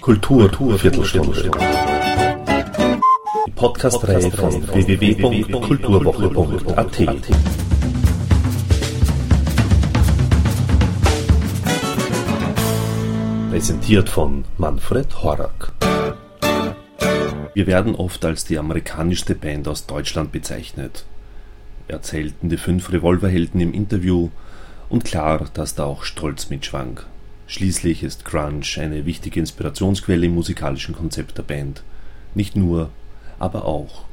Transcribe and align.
Kultur, 0.00 0.48
Viertelstunde. 0.78 1.50
Die 3.46 3.50
Podcast-Reihe 3.50 4.30
von 4.30 4.66
www.kulturwoche.at. 4.68 6.98
Präsentiert 13.50 14.08
von 14.08 14.44
Manfred 14.56 15.22
Horak. 15.22 15.72
Wir 17.54 17.66
werden 17.66 17.96
oft 17.96 18.24
als 18.24 18.44
die 18.44 18.58
amerikanischste 18.58 19.34
Band 19.34 19.68
aus 19.68 19.84
Deutschland 19.86 20.32
bezeichnet. 20.32 21.04
Erzählten 21.88 22.48
die 22.48 22.56
fünf 22.56 22.90
Revolverhelden 22.92 23.60
im 23.60 23.74
Interview 23.74 24.30
und 24.88 25.04
klar, 25.04 25.46
dass 25.54 25.74
da 25.74 25.84
auch 25.84 26.04
Stolz 26.04 26.50
mitschwang. 26.50 27.00
Schließlich 27.46 28.02
ist 28.02 28.24
Grunge 28.24 28.66
eine 28.76 29.06
wichtige 29.06 29.40
Inspirationsquelle 29.40 30.26
im 30.26 30.34
musikalischen 30.34 30.94
Konzept 30.94 31.38
der 31.38 31.42
Band. 31.42 31.82
Nicht 32.34 32.56
nur, 32.56 32.90
aber 33.38 33.64
auch. 33.64 34.04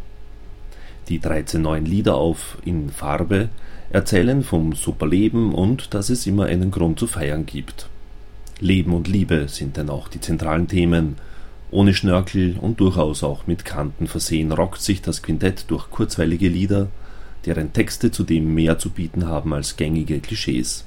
Die 1.09 1.19
13 1.19 1.61
neuen 1.61 1.85
Lieder 1.85 2.15
auf 2.15 2.57
In 2.65 2.89
Farbe 2.89 3.49
erzählen 3.89 4.43
vom 4.43 4.73
Superleben 4.73 5.53
und 5.53 5.93
dass 5.93 6.09
es 6.09 6.25
immer 6.25 6.45
einen 6.45 6.71
Grund 6.71 6.97
zu 6.97 7.07
feiern 7.07 7.45
gibt. 7.45 7.89
Leben 8.59 8.93
und 8.93 9.07
Liebe 9.07 9.47
sind 9.47 9.77
denn 9.77 9.89
auch 9.89 10.07
die 10.07 10.21
zentralen 10.21 10.67
Themen. 10.67 11.17
Ohne 11.71 11.93
Schnörkel 11.93 12.55
und 12.59 12.79
durchaus 12.79 13.23
auch 13.23 13.47
mit 13.47 13.65
Kanten 13.65 14.07
versehen 14.07 14.51
rockt 14.51 14.81
sich 14.81 15.01
das 15.01 15.21
Quintett 15.21 15.65
durch 15.67 15.89
kurzweilige 15.89 16.47
Lieder, 16.47 16.87
deren 17.45 17.73
Texte 17.73 18.11
zudem 18.11 18.53
mehr 18.53 18.77
zu 18.79 18.89
bieten 18.89 19.27
haben 19.27 19.53
als 19.53 19.77
gängige 19.77 20.19
Klischees. 20.19 20.85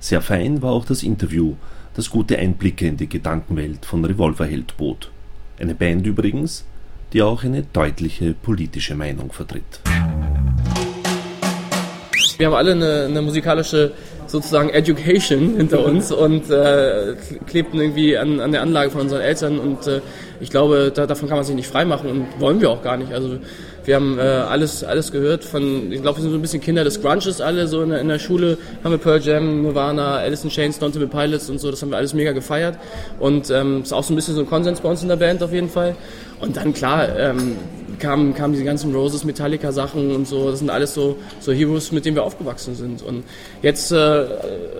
Sehr 0.00 0.20
fein 0.22 0.62
war 0.62 0.72
auch 0.72 0.84
das 0.84 1.02
Interview, 1.02 1.56
das 1.94 2.10
gute 2.10 2.38
Einblicke 2.38 2.86
in 2.86 2.96
die 2.96 3.08
Gedankenwelt 3.08 3.84
von 3.84 4.04
Revolverheld 4.04 4.76
bot. 4.76 5.10
Eine 5.58 5.74
Band 5.74 6.06
übrigens, 6.06 6.64
die 7.12 7.22
auch 7.22 7.42
eine 7.42 7.62
deutliche 7.62 8.34
politische 8.34 8.94
Meinung 8.94 9.32
vertritt. 9.32 9.80
Wir 12.36 12.46
haben 12.46 12.54
alle 12.54 12.72
eine, 12.72 13.06
eine 13.06 13.22
musikalische 13.22 13.92
sozusagen 14.28 14.68
Education 14.68 15.56
hinter 15.56 15.84
uns 15.84 16.12
und 16.12 16.50
äh, 16.50 17.14
klebten 17.46 17.80
irgendwie 17.80 18.16
an, 18.16 18.40
an 18.40 18.52
der 18.52 18.62
Anlage 18.62 18.90
von 18.90 19.00
unseren 19.00 19.22
Eltern 19.22 19.58
und 19.58 19.86
äh, 19.86 20.00
ich 20.40 20.50
glaube, 20.50 20.92
da, 20.94 21.06
davon 21.06 21.28
kann 21.28 21.38
man 21.38 21.44
sich 21.44 21.56
nicht 21.56 21.68
freimachen 21.68 22.10
und 22.10 22.26
wollen 22.38 22.60
wir 22.60 22.70
auch 22.70 22.82
gar 22.82 22.96
nicht. 22.96 23.12
Also 23.12 23.38
wir 23.84 23.96
haben 23.96 24.18
äh, 24.18 24.22
alles, 24.22 24.84
alles 24.84 25.10
gehört 25.10 25.44
von, 25.44 25.90
ich 25.90 26.02
glaube, 26.02 26.18
wir 26.18 26.22
sind 26.22 26.30
so 26.30 26.38
ein 26.38 26.42
bisschen 26.42 26.60
Kinder 26.60 26.84
des 26.84 27.00
Grunges 27.00 27.40
alle, 27.40 27.66
so 27.66 27.82
in 27.82 27.88
der, 27.88 28.00
in 28.00 28.08
der 28.08 28.18
Schule 28.18 28.58
haben 28.84 28.92
wir 28.92 28.98
Pearl 28.98 29.20
Jam, 29.20 29.62
Nirvana, 29.62 30.18
Alice 30.18 30.44
in 30.44 30.50
Chains, 30.50 30.78
Temple 30.78 31.06
Pilots 31.06 31.48
und 31.48 31.58
so, 31.58 31.70
das 31.70 31.80
haben 31.80 31.90
wir 31.90 31.96
alles 31.96 32.12
mega 32.12 32.32
gefeiert 32.32 32.76
und 33.18 33.50
ähm, 33.50 33.82
ist 33.82 33.92
auch 33.92 34.04
so 34.04 34.12
ein 34.12 34.16
bisschen 34.16 34.34
so 34.34 34.40
ein 34.40 34.46
Konsens 34.46 34.80
bei 34.80 34.90
uns 34.90 35.02
in 35.02 35.08
der 35.08 35.16
Band 35.16 35.42
auf 35.42 35.52
jeden 35.52 35.70
Fall. 35.70 35.96
Und 36.40 36.56
dann 36.56 36.74
klar, 36.74 37.08
ähm, 37.18 37.56
kamen, 37.98 38.34
kamen 38.34 38.52
diese 38.52 38.64
ganzen 38.64 38.94
Roses, 38.94 39.24
Metallica 39.24 39.72
Sachen 39.72 40.14
und 40.14 40.26
so. 40.26 40.50
Das 40.50 40.58
sind 40.60 40.70
alles 40.70 40.94
so, 40.94 41.16
so 41.40 41.52
Heroes, 41.52 41.92
mit 41.92 42.04
denen 42.04 42.16
wir 42.16 42.24
aufgewachsen 42.24 42.74
sind. 42.74 43.02
Und 43.02 43.24
jetzt 43.62 43.92
äh, 43.92 44.24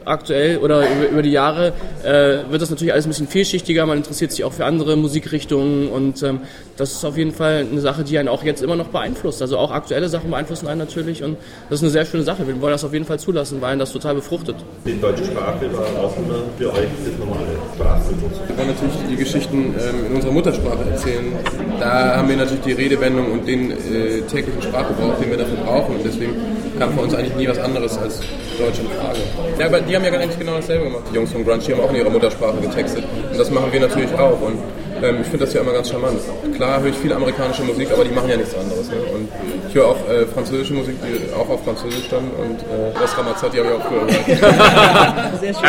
aktuell 0.05 0.59
oder 0.59 0.81
über, 0.81 1.09
über 1.11 1.23
die 1.23 1.33
Jahre 1.33 1.73
äh, 2.03 2.51
wird 2.51 2.63
das 2.63 2.71
natürlich 2.71 2.93
alles 2.93 3.07
ein 3.07 3.11
bisschen 3.11 3.29
vielschichtiger. 3.29 3.87
Man 3.87 3.99
interessiert 3.99 4.33
sich 4.33 4.45
auch 4.45 4.53
für 4.53 4.65
andere 4.65 4.97
Musikrichtungen 4.97 5.89
und 5.89 6.23
ähm, 6.23 6.41
das 6.77 6.93
ist 6.93 7.05
auf 7.05 7.17
jeden 7.17 7.33
Fall 7.33 7.67
eine 7.71 7.81
Sache, 7.81 8.05
die 8.05 8.19
einen 8.19 8.29
auch 8.29 8.45
jetzt 8.45 8.63
immer 8.63 8.77
noch 8.77 8.89
beeinflusst. 8.89 9.43
Also 9.43 9.59
auch 9.59 9.71
aktuelle 9.71 10.09
Sachen 10.09 10.31
beeinflussen 10.31 10.69
einen 10.69 10.79
natürlich 10.79 11.23
und 11.23 11.37
das 11.69 11.81
ist 11.81 11.85
eine 11.85 11.91
sehr 11.91 12.07
schöne 12.07 12.23
Sache. 12.23 12.47
Wir 12.47 12.61
wollen 12.61 12.73
das 12.73 12.85
auf 12.85 12.93
jeden 12.93 13.05
Fall 13.05 13.19
zulassen, 13.19 13.61
weil 13.61 13.71
einen 13.71 13.81
das 13.81 13.93
total 13.93 14.15
befruchtet. 14.15 14.57
Die 14.87 15.01
deutsche 15.01 15.25
Sprache 15.25 15.73
war 15.73 16.05
auch 16.05 16.17
immer 16.17 16.43
für 16.57 16.73
euch 16.73 16.89
das 17.05 17.19
normale 17.19 17.47
Sprache. 17.75 18.03
Wir 18.47 18.57
wollen 18.57 18.69
natürlich 18.69 18.97
die 19.11 19.17
Geschichten 19.17 19.75
ähm, 19.79 20.07
in 20.07 20.15
unserer 20.15 20.33
Muttersprache 20.33 20.91
erzählen. 20.91 21.33
Da 21.81 22.17
haben 22.17 22.29
wir 22.29 22.37
natürlich 22.37 22.63
die 22.63 22.73
Redewendung 23.09 23.33
und 23.33 23.47
den 23.47 23.71
äh, 23.71 24.21
täglichen 24.23 24.63
Sprachgebrauch, 24.63 25.19
den 25.21 25.31
wir 25.31 25.39
dafür 25.39 25.57
brauchen 25.57 25.97
und 25.97 26.05
deswegen 26.05 26.35
kam 26.79 26.93
für 26.93 27.01
uns 27.01 27.15
eigentlich 27.15 27.35
nie 27.37 27.49
was 27.49 27.59
anderes 27.59 27.99
als 27.99 28.21
Deutsch 28.59 28.81
in 28.81 28.89
Frage. 28.91 29.19
Ja, 29.59 29.67
aber 29.67 29.81
die 29.81 29.97
haben 29.97 30.05
ja 30.05 30.13
eigentlich 30.13 30.39
genau 30.39 30.57
dasselbe 30.57 30.85
gemacht. 30.85 31.05
Die 31.11 31.17
Jungs 31.17 31.33
von 31.33 31.45
Grunge, 31.45 31.63
die 31.67 31.73
haben 31.73 31.81
auch 31.81 31.91
in 31.91 31.97
ihrer 31.97 32.11
Muttersprache 32.11 32.59
getextet 32.61 33.05
und 33.31 33.39
das 33.39 33.51
machen 33.51 33.73
wir 33.73 33.81
natürlich 33.81 34.13
auch 34.15 34.41
und 34.41 34.59
ähm, 35.03 35.17
ich 35.23 35.27
finde 35.29 35.45
das 35.45 35.55
ja 35.55 35.61
immer 35.61 35.73
ganz 35.73 35.89
charmant. 35.91 36.19
Klar 36.57 36.81
höre 36.81 36.91
ich 36.91 36.97
viel 36.97 37.13
amerikanische 37.13 37.63
Musik, 37.63 37.89
aber 37.93 38.05
die 38.05 38.11
machen 38.11 38.29
ja 38.31 38.37
nichts 38.37 38.55
anderes. 38.57 38.89
Ne? 38.89 38.97
Und 39.15 39.29
ich 39.69 39.75
höre 39.75 39.87
auch 39.89 40.09
äh, 40.09 40.27
französische 40.27 40.75
Musik, 40.75 40.97
die 41.03 41.33
auch 41.35 41.49
auf 41.49 41.65
Französisch 41.65 42.09
dann 42.11 42.31
und 42.31 42.61
äh, 42.61 42.93
das 42.99 43.17
Ramazzotti 43.17 43.59
habe 43.59 43.69
ich 43.69 43.75
auch 43.75 43.87
früher 43.87 44.07
gehört. 44.07 45.41
Sehr 45.41 45.55
schön. 45.55 45.65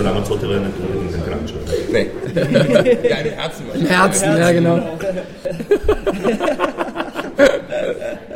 Oder 0.00 0.04
Ramazzotti 0.10 0.48
war 0.48 0.56
nicht 0.56 0.66
ein 0.66 0.74
Grunge. 0.74 1.02
nee. 1.92 2.06
ja, 3.08 3.16
im 3.16 3.32
Herzen. 3.32 3.64
Im 3.74 3.86
Herzen, 3.86 4.36
ja 4.36 4.52
genau. 4.52 4.76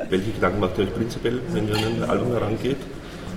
Welche 0.08 0.30
Gedanken 0.30 0.60
macht 0.60 0.78
ihr 0.78 0.84
euch 0.84 0.94
prinzipiell, 0.94 1.40
wenn 1.52 1.68
ihr 1.68 1.74
an 1.76 1.82
ein 2.02 2.10
Album 2.10 2.32
herangeht? 2.32 2.76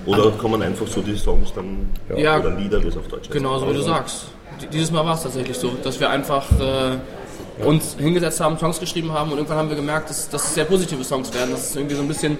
Oder 0.05 0.31
kommen 0.31 0.61
einfach 0.61 0.87
so 0.87 1.01
die 1.01 1.15
Songs 1.17 1.51
dann 1.53 1.89
Ja. 2.17 2.39
oder 2.39 2.51
Lieder, 2.51 2.81
wie 2.83 2.87
es 2.87 2.97
auf 2.97 3.07
Deutsch 3.07 3.23
heißt? 3.25 3.31
Genau 3.31 3.57
so 3.59 3.69
wie 3.69 3.73
du 3.73 3.81
sagst. 3.81 4.27
Dieses 4.71 4.91
Mal 4.91 5.05
war 5.05 5.15
es 5.15 5.23
tatsächlich 5.23 5.57
so, 5.57 5.71
dass 5.83 5.99
wir 5.99 6.09
einfach 6.09 6.45
äh, 6.59 7.63
uns 7.65 7.95
hingesetzt 7.97 8.39
haben, 8.39 8.57
Songs 8.57 8.79
geschrieben 8.79 9.11
haben 9.11 9.31
und 9.31 9.37
irgendwann 9.37 9.57
haben 9.57 9.69
wir 9.69 9.75
gemerkt, 9.75 10.09
dass, 10.09 10.29
dass 10.29 10.45
es 10.45 10.53
sehr 10.53 10.65
positive 10.65 11.03
Songs 11.03 11.33
werden. 11.33 11.51
Das 11.51 11.69
ist 11.69 11.75
irgendwie 11.75 11.95
so 11.95 12.01
ein 12.01 12.07
bisschen, 12.07 12.37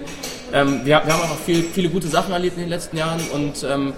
ähm, 0.52 0.80
wir, 0.84 1.02
wir 1.04 1.12
haben 1.12 1.22
einfach 1.22 1.38
viel, 1.44 1.62
viele 1.62 1.88
gute 1.88 2.08
Sachen 2.08 2.32
erlebt 2.32 2.56
in 2.56 2.62
den 2.62 2.70
letzten 2.70 2.96
Jahren 2.96 3.20
und 3.34 3.64
ähm, 3.64 3.92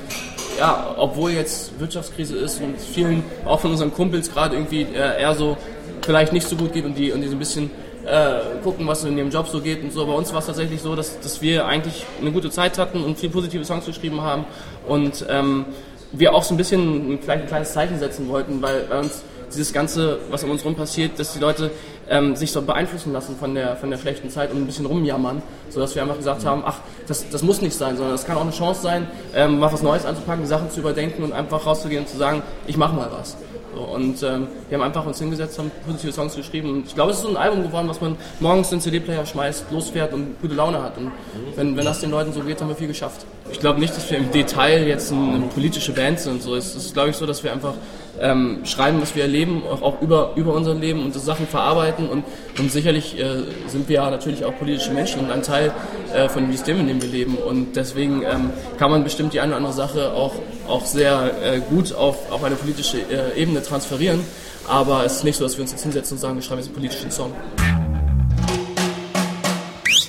ja, 0.58 0.94
obwohl 0.98 1.30
jetzt 1.32 1.78
Wirtschaftskrise 1.78 2.36
ist 2.36 2.60
und 2.60 2.78
vielen, 2.78 3.24
auch 3.44 3.60
von 3.60 3.70
unseren 3.70 3.92
Kumpels 3.92 4.32
gerade 4.32 4.56
irgendwie 4.56 4.82
äh, 4.82 5.20
eher 5.20 5.34
so 5.34 5.56
vielleicht 6.02 6.32
nicht 6.32 6.46
so 6.46 6.56
gut 6.56 6.72
geht 6.72 6.84
und 6.84 6.94
die, 6.94 7.12
und 7.12 7.20
die 7.20 7.28
so 7.28 7.36
ein 7.36 7.38
bisschen 7.38 7.70
äh, 8.04 8.60
gucken, 8.62 8.86
was 8.86 9.04
in 9.04 9.16
ihrem 9.16 9.30
Job 9.30 9.48
so 9.48 9.60
geht 9.60 9.82
und 9.82 9.92
so. 9.92 10.04
Bei 10.06 10.12
uns 10.12 10.32
war 10.32 10.40
es 10.40 10.46
tatsächlich 10.46 10.80
so, 10.80 10.96
dass, 10.96 11.20
dass 11.20 11.40
wir 11.40 11.66
eigentlich 11.66 12.04
eine 12.20 12.32
gute 12.32 12.50
Zeit 12.50 12.78
hatten 12.78 13.02
und 13.02 13.18
viel 13.18 13.30
positive 13.30 13.64
Songs 13.64 13.86
geschrieben 13.86 14.20
haben 14.20 14.44
und 14.86 15.24
ähm, 15.28 15.66
wir 16.12 16.34
auch 16.34 16.42
so 16.42 16.54
ein 16.54 16.56
bisschen 16.56 17.18
vielleicht 17.20 17.42
ein 17.42 17.48
kleines 17.48 17.72
Zeichen 17.72 17.98
setzen 17.98 18.28
wollten, 18.28 18.60
weil 18.62 18.82
bei 18.82 18.98
uns 18.98 19.22
dieses 19.52 19.72
Ganze, 19.72 20.18
was 20.30 20.44
um 20.44 20.50
uns 20.50 20.64
rum 20.64 20.74
passiert, 20.74 21.18
dass 21.18 21.34
die 21.34 21.38
Leute 21.38 21.70
ähm, 22.08 22.36
sich 22.36 22.52
so 22.52 22.62
beeinflussen 22.62 23.12
lassen 23.12 23.36
von 23.36 23.54
der, 23.54 23.76
von 23.76 23.90
der 23.90 23.98
schlechten 23.98 24.30
Zeit 24.30 24.50
und 24.50 24.58
ein 24.58 24.66
bisschen 24.66 24.86
rumjammern, 24.86 25.42
sodass 25.68 25.94
wir 25.94 26.02
einfach 26.02 26.16
gesagt 26.16 26.44
haben, 26.44 26.62
ach, 26.64 26.78
das, 27.06 27.28
das 27.28 27.42
muss 27.42 27.60
nicht 27.60 27.74
sein, 27.74 27.96
sondern 27.96 28.12
das 28.12 28.26
kann 28.26 28.36
auch 28.36 28.42
eine 28.42 28.50
Chance 28.50 28.82
sein, 28.82 29.06
ähm, 29.34 29.58
mal 29.58 29.72
was 29.72 29.82
Neues 29.82 30.04
anzupacken, 30.04 30.46
Sachen 30.46 30.70
zu 30.70 30.80
überdenken 30.80 31.22
und 31.22 31.32
einfach 31.32 31.66
rauszugehen 31.66 32.02
und 32.02 32.08
zu 32.08 32.16
sagen, 32.16 32.42
ich 32.66 32.76
mach 32.76 32.92
mal 32.92 33.10
was. 33.12 33.36
Und 33.72 34.22
ähm, 34.22 34.48
wir 34.68 34.78
haben 34.78 34.84
einfach 34.84 35.06
uns 35.06 35.18
hingesetzt, 35.18 35.58
haben 35.58 35.70
positive 35.86 36.12
Songs 36.12 36.36
geschrieben. 36.36 36.70
Und 36.70 36.86
ich 36.86 36.94
glaube, 36.94 37.10
es 37.10 37.18
ist 37.18 37.22
so 37.22 37.28
ein 37.28 37.36
Album 37.36 37.62
geworden, 37.62 37.88
was 37.88 38.00
man 38.00 38.16
morgens 38.40 38.70
in 38.72 38.78
den 38.78 38.82
CD-Player 38.82 39.24
schmeißt, 39.24 39.66
losfährt 39.70 40.12
und 40.12 40.40
gute 40.40 40.54
Laune 40.54 40.82
hat. 40.82 40.98
Und 40.98 41.12
wenn, 41.56 41.76
wenn 41.76 41.84
das 41.84 42.00
den 42.00 42.10
Leuten 42.10 42.32
so 42.32 42.40
geht, 42.40 42.60
haben 42.60 42.68
wir 42.68 42.76
viel 42.76 42.88
geschafft. 42.88 43.24
Ich 43.50 43.60
glaube 43.60 43.80
nicht, 43.80 43.96
dass 43.96 44.10
wir 44.10 44.18
im 44.18 44.30
Detail 44.30 44.86
jetzt 44.86 45.12
eine, 45.12 45.36
eine 45.36 45.46
politische 45.46 45.92
Band 45.92 46.20
sind. 46.20 46.42
So, 46.42 46.54
es 46.54 46.74
ist, 46.74 46.92
glaube 46.92 47.10
ich, 47.10 47.16
so, 47.16 47.26
dass 47.26 47.42
wir 47.42 47.52
einfach 47.52 47.74
ähm, 48.22 48.60
schreiben, 48.64 49.02
was 49.02 49.14
wir 49.14 49.24
erleben, 49.24 49.62
auch, 49.68 49.82
auch 49.82 50.00
über, 50.00 50.32
über 50.36 50.54
unser 50.54 50.74
Leben 50.74 51.04
und 51.04 51.14
das 51.14 51.24
Sachen 51.24 51.46
verarbeiten. 51.46 52.08
Und, 52.08 52.24
und 52.58 52.70
sicherlich 52.70 53.18
äh, 53.18 53.42
sind 53.66 53.88
wir 53.88 53.96
ja 53.96 54.10
natürlich 54.10 54.44
auch 54.44 54.56
politische 54.56 54.92
Menschen 54.92 55.20
und 55.20 55.30
ein 55.30 55.42
Teil 55.42 55.72
äh, 56.14 56.28
von 56.28 56.44
dem 56.44 56.52
System, 56.52 56.80
in 56.80 56.86
dem 56.86 57.02
wir 57.02 57.08
leben. 57.08 57.36
Und 57.36 57.74
deswegen 57.76 58.22
ähm, 58.22 58.50
kann 58.78 58.90
man 58.90 59.04
bestimmt 59.04 59.32
die 59.32 59.40
eine 59.40 59.50
oder 59.50 59.56
andere 59.58 59.72
Sache 59.72 60.12
auch, 60.12 60.34
auch 60.68 60.86
sehr 60.86 61.32
äh, 61.42 61.60
gut 61.60 61.92
auf, 61.92 62.30
auf 62.30 62.44
eine 62.44 62.54
politische 62.54 62.98
äh, 62.98 63.40
Ebene 63.40 63.62
transferieren. 63.62 64.20
Aber 64.68 65.04
es 65.04 65.16
ist 65.16 65.24
nicht 65.24 65.36
so, 65.36 65.44
dass 65.44 65.56
wir 65.56 65.62
uns 65.62 65.72
jetzt 65.72 65.82
hinsetzen 65.82 66.16
und 66.16 66.20
sagen, 66.20 66.36
wir 66.36 66.42
schreiben 66.42 66.60
jetzt 66.60 66.68
einen 66.68 66.76
politischen 66.76 67.10
Song. 67.10 67.32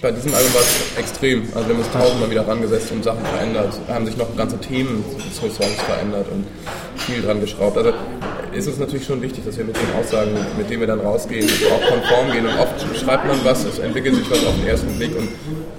Bei 0.03 0.11
diesem 0.11 0.33
Album 0.33 0.53
war 0.53 0.61
es 0.61 0.97
extrem. 0.99 1.43
Also 1.55 1.69
wir 1.69 1.75
haben 1.75 1.81
uns 1.81 1.91
tausendmal 1.93 2.29
wieder 2.29 2.45
rangesetzt 2.45 2.91
und 2.91 3.05
Sachen 3.05 3.25
verändert. 3.25 3.73
Haben 3.87 4.05
sich 4.05 4.17
noch 4.17 4.35
ganze 4.35 4.57
Themen 4.57 5.01
zu 5.33 5.49
Songs 5.49 5.81
verändert 5.87 6.27
und 6.29 6.45
viel 7.03 7.21
dran 7.21 7.39
geschraubt. 7.41 7.77
Also 7.77 7.93
ist 8.53 8.67
uns 8.67 8.77
natürlich 8.77 9.05
schon 9.05 9.21
wichtig, 9.21 9.45
dass 9.45 9.57
wir 9.57 9.65
mit 9.65 9.75
den 9.75 9.93
Aussagen, 9.99 10.31
mit 10.57 10.69
denen 10.69 10.81
wir 10.81 10.87
dann 10.87 10.99
rausgehen, 10.99 11.49
auch 11.73 11.89
konform 11.89 12.31
gehen. 12.31 12.45
Und 12.45 12.57
oft 12.59 12.97
schreibt 12.97 13.25
man 13.25 13.37
was, 13.43 13.65
es 13.65 13.79
entwickelt 13.79 14.15
sich 14.15 14.29
was 14.29 14.45
auf 14.45 14.55
den 14.55 14.67
ersten 14.67 14.95
Blick 14.97 15.17
und 15.17 15.27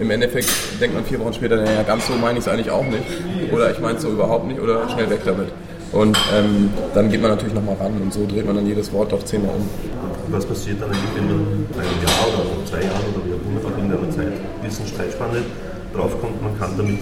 im 0.00 0.10
Endeffekt 0.10 0.48
denkt 0.80 0.94
man 0.94 1.04
vier 1.04 1.20
Wochen 1.20 1.32
später, 1.32 1.56
naja, 1.56 1.82
ganz 1.82 2.06
so 2.06 2.14
meine 2.14 2.38
ich 2.38 2.44
es 2.44 2.48
eigentlich 2.48 2.70
auch 2.70 2.84
nicht. 2.84 3.04
Oder 3.52 3.70
ich 3.70 3.78
meine 3.78 3.96
es 3.96 4.02
so 4.02 4.08
überhaupt 4.08 4.46
nicht 4.46 4.60
oder 4.60 4.88
schnell 4.90 5.08
weg 5.08 5.20
damit. 5.24 5.48
Und 5.92 6.18
ähm, 6.34 6.70
dann 6.92 7.08
geht 7.08 7.22
man 7.22 7.30
natürlich 7.30 7.54
nochmal 7.54 7.76
ran 7.76 7.92
und 8.02 8.12
so 8.12 8.26
dreht 8.26 8.44
man 8.44 8.56
dann 8.56 8.66
jedes 8.66 8.92
Wort 8.92 9.12
doch 9.12 9.24
zehnmal 9.24 9.54
um. 9.54 9.68
Was 10.28 10.44
passiert 10.44 10.82
dann 10.82 10.90
wenn 10.90 11.26
man 11.26 11.36
einem 11.36 12.02
Jahr 12.02 12.26
oder 12.26 12.66
zwei 12.66 12.82
Jahren 12.82 13.04
oder 13.14 13.24
wie 13.24 13.34
auch 13.34 13.68
immer 13.68 13.78
in 13.78 13.92
einer 13.92 14.10
Zeit 14.10 14.32
diesen 14.66 14.86
Streitspanne 14.86 15.42
draufkommt, 15.94 16.42
man 16.42 16.58
kann 16.58 16.76
damit 16.76 16.98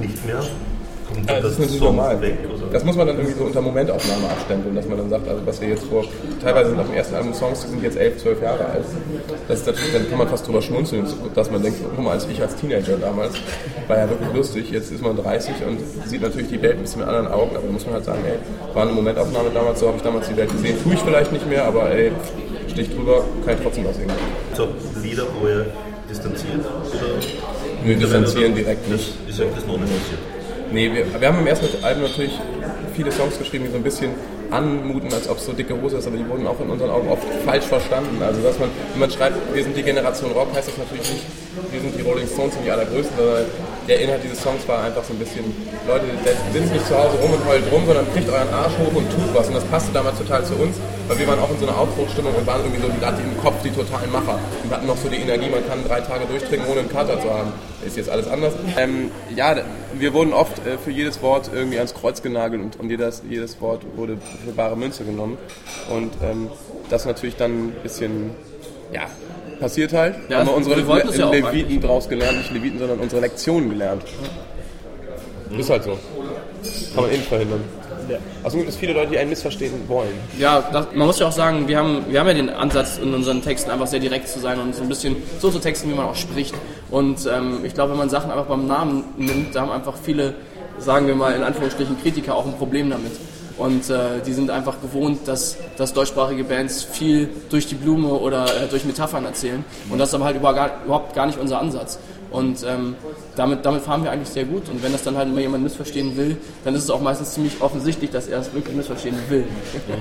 nicht 0.00 0.24
mehr 0.24 0.40
Kommt 1.14 1.28
Ja, 1.28 1.34
dann 1.34 1.42
das 1.42 1.52
ist 1.52 1.58
natürlich 1.60 1.80
normal. 1.80 2.20
weg, 2.20 2.38
oder? 2.54 2.66
Das 2.72 2.84
muss 2.84 2.96
man 2.96 3.06
dann 3.08 3.16
irgendwie 3.18 3.36
so 3.38 3.44
unter 3.44 3.60
Momentaufnahme 3.60 4.28
abstempeln, 4.30 4.74
dass 4.76 4.86
man 4.86 4.98
dann 4.98 5.10
sagt, 5.10 5.28
also 5.28 5.46
was 5.46 5.60
wir 5.60 5.68
jetzt 5.68 5.84
vor, 5.84 6.04
teilweise 6.42 6.70
sind 6.70 6.78
auf 6.80 6.86
dem 6.86 6.94
ersten 6.94 7.14
Album 7.16 7.34
Songs, 7.34 7.62
die 7.64 7.68
sind 7.70 7.82
jetzt 7.82 7.96
elf, 7.98 8.18
zwölf 8.18 8.40
Jahre 8.42 8.64
alt. 8.66 8.84
Das 9.48 9.66
natürlich, 9.66 9.92
dann 9.92 10.08
kann 10.08 10.18
man 10.18 10.28
fast 10.28 10.46
drüber 10.46 10.62
schmunzeln, 10.62 11.04
dass 11.34 11.50
man 11.50 11.62
denkt, 11.62 11.78
guck 11.94 12.04
mal, 12.04 12.12
als 12.12 12.26
ich 12.28 12.40
als 12.40 12.54
Teenager 12.56 12.96
damals, 12.96 13.32
war 13.88 13.98
ja 13.98 14.08
wirklich 14.08 14.32
lustig, 14.34 14.70
jetzt 14.70 14.92
ist 14.92 15.02
man 15.02 15.16
30 15.16 15.54
und 15.66 15.78
sieht 16.08 16.22
natürlich 16.22 16.48
die 16.48 16.62
Welt 16.62 16.76
ein 16.76 16.82
bisschen 16.82 17.00
mit 17.00 17.08
anderen 17.08 17.28
Augen, 17.28 17.56
aber 17.56 17.66
da 17.66 17.72
muss 17.72 17.84
man 17.86 17.94
halt 17.94 18.04
sagen, 18.04 18.20
ey, 18.24 18.74
war 18.74 18.82
eine 18.84 18.92
Momentaufnahme 18.92 19.50
damals, 19.52 19.80
so 19.80 19.88
habe 19.88 19.96
ich 19.96 20.02
damals 20.02 20.28
die 20.28 20.36
Welt 20.36 20.50
gesehen, 20.52 20.76
tue 20.82 20.94
ich 20.94 21.00
vielleicht 21.00 21.32
nicht 21.32 21.48
mehr, 21.48 21.64
aber 21.64 21.90
ey, 21.90 22.12
stich 22.68 22.88
drüber, 22.94 23.24
kann 23.44 23.54
ich 23.56 23.60
trotzdem 23.62 23.84
was 23.84 23.96
singen. 23.96 24.10
So 24.54 24.68
Lieder, 25.02 25.24
wo 25.40 25.48
ihr 25.48 25.66
distanziert? 26.08 26.60
Oder 26.60 27.84
Wir 27.84 27.96
distanzieren 27.96 28.54
direkt 28.54 28.88
nicht. 28.88 29.14
ist 29.28 29.40
euch 29.40 29.46
das 29.56 29.66
noch 29.66 29.78
nicht 29.78 29.90
passiert? 29.90 30.20
Nee, 30.72 30.92
wir, 30.92 31.20
wir 31.20 31.28
haben 31.28 31.38
im 31.38 31.46
ersten 31.46 31.66
Album 31.84 32.04
natürlich 32.04 32.38
viele 32.94 33.10
Songs 33.10 33.38
geschrieben, 33.38 33.64
die 33.64 33.70
so 33.70 33.76
ein 33.76 33.82
bisschen 33.82 34.12
anmuten, 34.50 35.12
als 35.12 35.28
ob 35.28 35.38
es 35.38 35.46
so 35.46 35.52
dicke 35.52 35.80
Hose 35.80 35.98
ist, 35.98 36.06
aber 36.06 36.16
die 36.16 36.28
wurden 36.28 36.46
auch 36.46 36.60
in 36.60 36.70
unseren 36.70 36.90
Augen 36.90 37.08
oft 37.08 37.22
falsch 37.44 37.66
verstanden. 37.66 38.22
Also 38.22 38.42
dass 38.42 38.58
man, 38.58 38.68
wenn 38.92 39.00
man 39.00 39.10
schreibt, 39.10 39.36
wir 39.54 39.62
sind 39.62 39.76
die 39.76 39.82
Generation 39.82 40.32
Rock, 40.32 40.48
heißt 40.54 40.68
das 40.68 40.78
natürlich 40.78 41.08
nicht, 41.10 41.24
wir 41.70 41.80
sind 41.80 41.96
die 41.96 42.02
Rolling 42.02 42.26
Stones 42.26 42.54
und 42.56 42.64
die 42.64 42.70
allergrößten, 42.70 43.16
sondern 43.16 43.44
der 43.88 44.00
Inhalt 44.00 44.22
dieses 44.22 44.42
Songs 44.42 44.66
war 44.68 44.84
einfach 44.84 45.04
so 45.04 45.12
ein 45.12 45.18
bisschen, 45.18 45.44
Leute, 45.86 46.06
sitzt 46.52 46.72
nicht 46.72 46.86
zu 46.86 46.94
Hause 46.96 47.16
rum 47.22 47.32
und 47.32 47.44
heult 47.46 47.64
rum, 47.72 47.82
sondern 47.86 48.06
kriegt 48.12 48.28
euren 48.28 48.48
Arsch 48.54 48.74
hoch 48.78 48.94
und 48.94 49.10
tut 49.10 49.34
was. 49.34 49.48
Und 49.48 49.54
das 49.54 49.64
passte 49.64 49.92
damals 49.92 50.18
total 50.18 50.44
zu 50.44 50.54
uns, 50.54 50.76
weil 51.08 51.18
wir 51.18 51.26
waren 51.26 51.38
auch 51.38 51.50
in 51.50 51.58
so 51.58 51.66
einer 51.66 51.78
Aufbruchstimmung 51.78 52.34
und 52.34 52.46
waren 52.46 52.62
irgendwie 52.62 52.82
so 52.82 52.88
gerade 53.00 53.22
im 53.22 53.34
Kopf 53.42 53.62
die 53.62 53.70
totalen 53.70 54.10
Macher. 54.12 54.38
Und 54.62 54.70
hatten 54.70 54.86
noch 54.86 54.96
so 54.96 55.08
die 55.08 55.16
Energie, 55.16 55.50
man 55.50 55.66
kann 55.66 55.82
drei 55.86 56.00
Tage 56.00 56.26
durchtrinken, 56.26 56.68
ohne 56.70 56.80
einen 56.80 56.90
Kater 56.90 57.20
zu 57.20 57.32
haben. 57.32 57.52
Ist 57.84 57.96
jetzt 57.96 58.10
alles 58.10 58.28
anders. 58.28 58.54
Ähm, 58.76 59.10
ja, 59.34 59.54
wir 59.98 60.12
wurden 60.14 60.32
oft 60.32 60.64
äh, 60.66 60.78
für 60.78 60.90
jedes 60.90 61.22
Wort 61.22 61.50
irgendwie 61.52 61.78
ans 61.78 61.94
Kreuz 61.94 62.22
genagelt 62.22 62.62
und, 62.62 62.80
und 62.80 62.90
jedes, 62.90 63.22
jedes 63.28 63.60
Wort 63.60 63.82
wurde 63.96 64.18
für 64.44 64.52
bare 64.52 64.76
Münze 64.76 65.04
genommen. 65.04 65.38
Und 65.90 66.12
ähm, 66.22 66.48
das 66.88 67.06
natürlich 67.06 67.36
dann 67.36 67.68
ein 67.68 67.72
bisschen, 67.82 68.30
ja, 68.92 69.06
passiert 69.58 69.92
halt. 69.92 70.16
Ja, 70.28 70.38
haben 70.38 70.48
wir 70.48 70.54
unsere 70.54 70.80
es 70.80 71.16
ja 71.16 71.30
Leviten 71.30 71.80
draus 71.80 72.08
gelernt, 72.08 72.38
nicht 72.38 72.52
Leviten, 72.52 72.78
sondern 72.78 72.98
unsere 72.98 73.20
Lektionen 73.20 73.70
gelernt. 73.70 74.02
Ist 75.56 75.70
halt 75.70 75.84
so. 75.84 75.98
Kann 76.94 77.04
man 77.04 77.12
eh 77.12 77.16
nicht 77.16 77.28
verhindern. 77.28 77.64
Also 78.42 78.56
gibt 78.56 78.68
es 78.68 78.76
viele 78.76 78.92
Leute, 78.92 79.12
die 79.12 79.18
einen 79.18 79.30
missverstehen 79.30 79.88
wollen. 79.88 80.14
Ja, 80.38 80.68
das, 80.72 80.88
man 80.94 81.06
muss 81.06 81.18
ja 81.18 81.28
auch 81.28 81.32
sagen, 81.32 81.68
wir 81.68 81.78
haben, 81.78 82.04
wir 82.08 82.18
haben 82.18 82.26
ja 82.26 82.34
den 82.34 82.50
Ansatz 82.50 82.98
in 82.98 83.14
unseren 83.14 83.42
Texten 83.42 83.70
einfach 83.70 83.86
sehr 83.86 84.00
direkt 84.00 84.28
zu 84.28 84.40
sein 84.40 84.58
und 84.58 84.74
so 84.74 84.82
ein 84.82 84.88
bisschen 84.88 85.16
so 85.38 85.50
zu 85.50 85.58
texten, 85.58 85.90
wie 85.90 85.94
man 85.94 86.06
auch 86.06 86.16
spricht. 86.16 86.54
Und 86.90 87.26
ähm, 87.26 87.64
ich 87.64 87.74
glaube, 87.74 87.92
wenn 87.92 87.98
man 87.98 88.10
Sachen 88.10 88.30
einfach 88.30 88.46
beim 88.46 88.66
Namen 88.66 89.04
nimmt, 89.16 89.54
da 89.54 89.62
haben 89.62 89.70
einfach 89.70 89.94
viele, 89.96 90.34
sagen 90.78 91.06
wir 91.06 91.14
mal 91.14 91.34
in 91.34 91.42
Anführungsstrichen, 91.42 92.00
Kritiker 92.00 92.34
auch 92.34 92.46
ein 92.46 92.54
Problem 92.54 92.90
damit. 92.90 93.12
Und 93.60 93.90
äh, 93.90 94.22
die 94.24 94.32
sind 94.32 94.48
einfach 94.48 94.80
gewohnt, 94.80 95.28
dass, 95.28 95.58
dass 95.76 95.92
deutschsprachige 95.92 96.44
Bands 96.44 96.82
viel 96.82 97.28
durch 97.50 97.66
die 97.66 97.74
Blume 97.74 98.08
oder 98.08 98.46
äh, 98.46 98.68
durch 98.68 98.86
Metaphern 98.86 99.26
erzählen. 99.26 99.62
Und 99.90 99.98
das 99.98 100.08
ist 100.08 100.14
aber 100.14 100.24
halt 100.24 100.36
über 100.36 100.54
gar, 100.54 100.82
überhaupt 100.82 101.14
gar 101.14 101.26
nicht 101.26 101.38
unser 101.38 101.60
Ansatz. 101.60 101.98
Und 102.30 102.64
ähm, 102.64 102.94
damit, 103.36 103.66
damit 103.66 103.82
fahren 103.82 104.02
wir 104.02 104.12
eigentlich 104.12 104.28
sehr 104.28 104.44
gut. 104.44 104.68
Und 104.70 104.82
wenn 104.82 104.92
das 104.92 105.02
dann 105.02 105.16
halt 105.16 105.28
immer 105.28 105.40
jemand 105.40 105.64
missverstehen 105.64 106.16
will, 106.16 106.38
dann 106.64 106.74
ist 106.74 106.84
es 106.84 106.90
auch 106.90 107.02
meistens 107.02 107.34
ziemlich 107.34 107.60
offensichtlich, 107.60 108.10
dass 108.10 108.28
er 108.28 108.38
es 108.38 108.54
wirklich 108.54 108.74
missverstehen 108.74 109.16
will. 109.28 109.44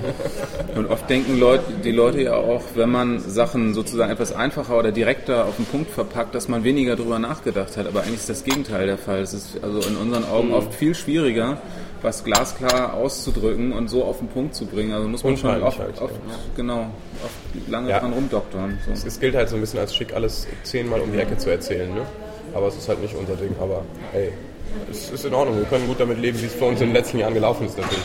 Und 0.75 0.89
oft 0.89 1.09
denken 1.09 1.37
Leute, 1.37 1.63
die 1.83 1.91
Leute 1.91 2.21
ja 2.21 2.35
auch, 2.35 2.61
wenn 2.75 2.91
man 2.91 3.19
Sachen 3.19 3.73
sozusagen 3.73 4.11
etwas 4.11 4.31
einfacher 4.31 4.77
oder 4.77 4.91
direkter 4.93 5.45
auf 5.45 5.57
den 5.57 5.65
Punkt 5.65 5.91
verpackt, 5.91 6.33
dass 6.33 6.47
man 6.47 6.63
weniger 6.63 6.95
darüber 6.95 7.19
nachgedacht 7.19 7.75
hat. 7.75 7.87
Aber 7.87 8.01
eigentlich 8.03 8.19
ist 8.19 8.29
das 8.29 8.45
Gegenteil 8.45 8.85
der 8.85 8.97
Fall. 8.97 9.19
Es 9.19 9.33
ist 9.33 9.61
also 9.61 9.79
in 9.79 9.97
unseren 9.97 10.23
Augen 10.23 10.53
oft 10.53 10.73
viel 10.73 10.95
schwieriger, 10.95 11.57
was 12.01 12.23
glasklar 12.23 12.93
auszudrücken 12.93 13.71
und 13.73 13.89
so 13.89 14.03
auf 14.03 14.19
den 14.19 14.27
Punkt 14.27 14.55
zu 14.55 14.65
bringen. 14.65 14.93
Also 14.93 15.07
muss 15.07 15.23
man 15.23 15.37
schon 15.37 15.49
Unheimlich 15.49 15.67
oft, 15.67 15.79
halt, 15.79 16.01
oft 16.01 16.13
genau, 16.55 16.87
oft 17.23 17.69
lange 17.69 17.89
Ja. 17.89 17.99
dran 17.99 18.13
rumdoktern. 18.13 18.79
So. 18.85 19.07
Es 19.07 19.19
gilt 19.19 19.35
halt 19.35 19.49
so 19.49 19.55
ein 19.55 19.61
bisschen 19.61 19.79
als 19.79 19.93
schick, 19.95 20.13
alles 20.13 20.47
zehnmal 20.63 21.01
um 21.01 21.11
die 21.11 21.19
Ecke 21.19 21.37
zu 21.37 21.49
erzählen. 21.49 21.93
Ne? 21.93 22.01
Aber 22.53 22.67
es 22.67 22.75
ist 22.77 22.87
halt 22.89 23.01
nicht 23.01 23.15
unser 23.15 23.35
Ding. 23.35 23.55
Aber 23.59 23.83
ey, 24.13 24.31
es 24.89 25.09
ist 25.11 25.25
in 25.25 25.33
Ordnung. 25.33 25.57
Wir 25.57 25.65
können 25.65 25.87
gut 25.87 25.99
damit 25.99 26.19
leben, 26.19 26.39
wie 26.41 26.45
es 26.45 26.53
für 26.53 26.65
uns 26.65 26.79
in 26.81 26.87
den 26.87 26.95
letzten 26.95 27.19
Jahren 27.19 27.33
gelaufen 27.33 27.65
ist. 27.67 27.77
Natürlich. 27.77 28.03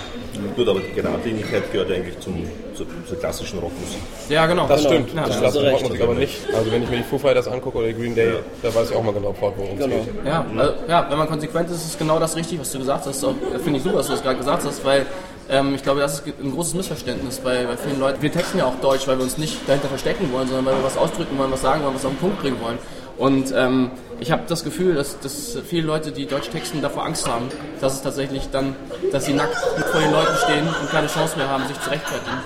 Gut, 0.57 0.69
aber 0.69 0.81
die 0.81 0.93
Geradlinigkeit 0.93 1.71
gehört 1.73 1.91
eigentlich 1.91 2.19
zum, 2.21 2.45
zur, 2.75 2.87
zur 3.09 3.19
klassischen 3.19 3.59
Rockmusik. 3.59 3.99
Ja, 4.29 4.47
genau. 4.47 4.67
Das 4.67 4.83
genau. 4.83 4.95
stimmt. 4.95 5.15
Ja, 5.15 5.27
das 5.27 5.41
das 5.41 5.57
recht. 5.57 5.75
Rockmusik 5.75 6.03
aber 6.03 6.15
nicht. 6.15 6.41
Also 6.55 6.71
wenn 6.73 6.83
ich 6.83 6.91
mir 6.91 6.97
die 6.99 7.03
Foo 7.03 7.19
Fighters 7.19 7.49
angucke 7.49 7.79
oder 7.79 7.87
die 7.89 7.95
Green 7.95 8.15
Day, 8.15 8.35
da 8.63 8.75
weiß 8.75 8.91
ich 8.91 8.97
auch 8.97 9.03
mal 9.03 9.13
genau 9.15 9.33
fort, 9.33 9.55
worum 9.57 9.79
es 9.79 9.85
Genau. 9.85 9.97
geht. 9.97 10.27
Ja, 10.27 10.45
also, 10.57 10.73
ja, 10.89 11.07
wenn 11.11 11.19
man 11.19 11.29
konsequent 11.29 11.71
ist, 11.71 11.85
ist 11.85 11.99
genau 11.99 12.19
das 12.19 12.37
richtig, 12.37 12.61
was 12.61 12.71
du 12.73 12.79
gesagt 12.79 13.07
hast. 13.07 13.25
Auch, 13.25 13.35
Finde 13.63 13.79
ich 13.79 13.83
super, 13.85 13.99
dass 13.99 14.07
du 14.07 14.13
das 14.13 14.23
gerade 14.23 14.37
gesagt 14.37 14.65
hast, 14.65 14.85
weil 14.85 15.07
ähm, 15.51 15.75
ich 15.75 15.83
glaube, 15.83 16.01
das 16.01 16.21
ist 16.21 16.27
ein 16.27 16.53
großes 16.53 16.75
Missverständnis 16.75 17.39
bei, 17.39 17.65
bei 17.65 17.77
vielen 17.77 18.01
Leuten. 18.01 18.23
Wir 18.23 18.33
texten 18.33 18.59
ja 18.59 18.65
auch 18.67 18.77
Deutsch, 18.81 19.07
weil 19.07 19.19
wir 19.19 19.25
uns 19.25 19.39
nicht 19.39 19.69
dahinter 19.69 19.89
verstecken 19.89 20.33
wollen, 20.33 20.49
sondern 20.49 20.67
weil 20.67 20.77
wir 20.77 20.85
was 20.85 20.97
ausdrücken 20.97 21.39
wollen, 21.39 21.53
was 21.53 21.63
sagen 21.63 21.83
wollen, 21.85 21.95
was 21.95 22.05
auf 22.05 22.13
den 22.13 22.19
Punkt 22.19 22.41
bringen 22.41 22.61
wollen. 22.61 22.79
Und 23.17 23.53
ähm, 23.57 23.91
ich 24.19 24.33
habe 24.33 24.43
das 24.49 24.65
Gefühl, 24.65 24.95
dass, 24.95 25.21
dass 25.21 25.57
viele 25.67 25.87
Leute, 25.87 26.11
die 26.11 26.27
Deutsch 26.27 26.51
texten, 26.51 26.83
davor 26.83 27.05
Angst 27.05 27.29
haben, 27.29 27.49
dass 27.81 27.95
es 27.95 28.03
tatsächlich 28.03 28.49
dann, 28.51 28.75
dass 29.13 29.27
sie 29.27 29.35
nackt 29.35 29.57
vor 29.57 30.01
den 30.01 30.11
Leuten 30.11 30.35
stehen 30.45 30.67
und 30.67 30.91
keine 30.91 31.07
Chance 31.07 31.37
mehr 31.37 31.49
haben, 31.49 31.67
sich 31.69 31.81
zu 31.81 31.91
rechtfertigen. 31.91 32.39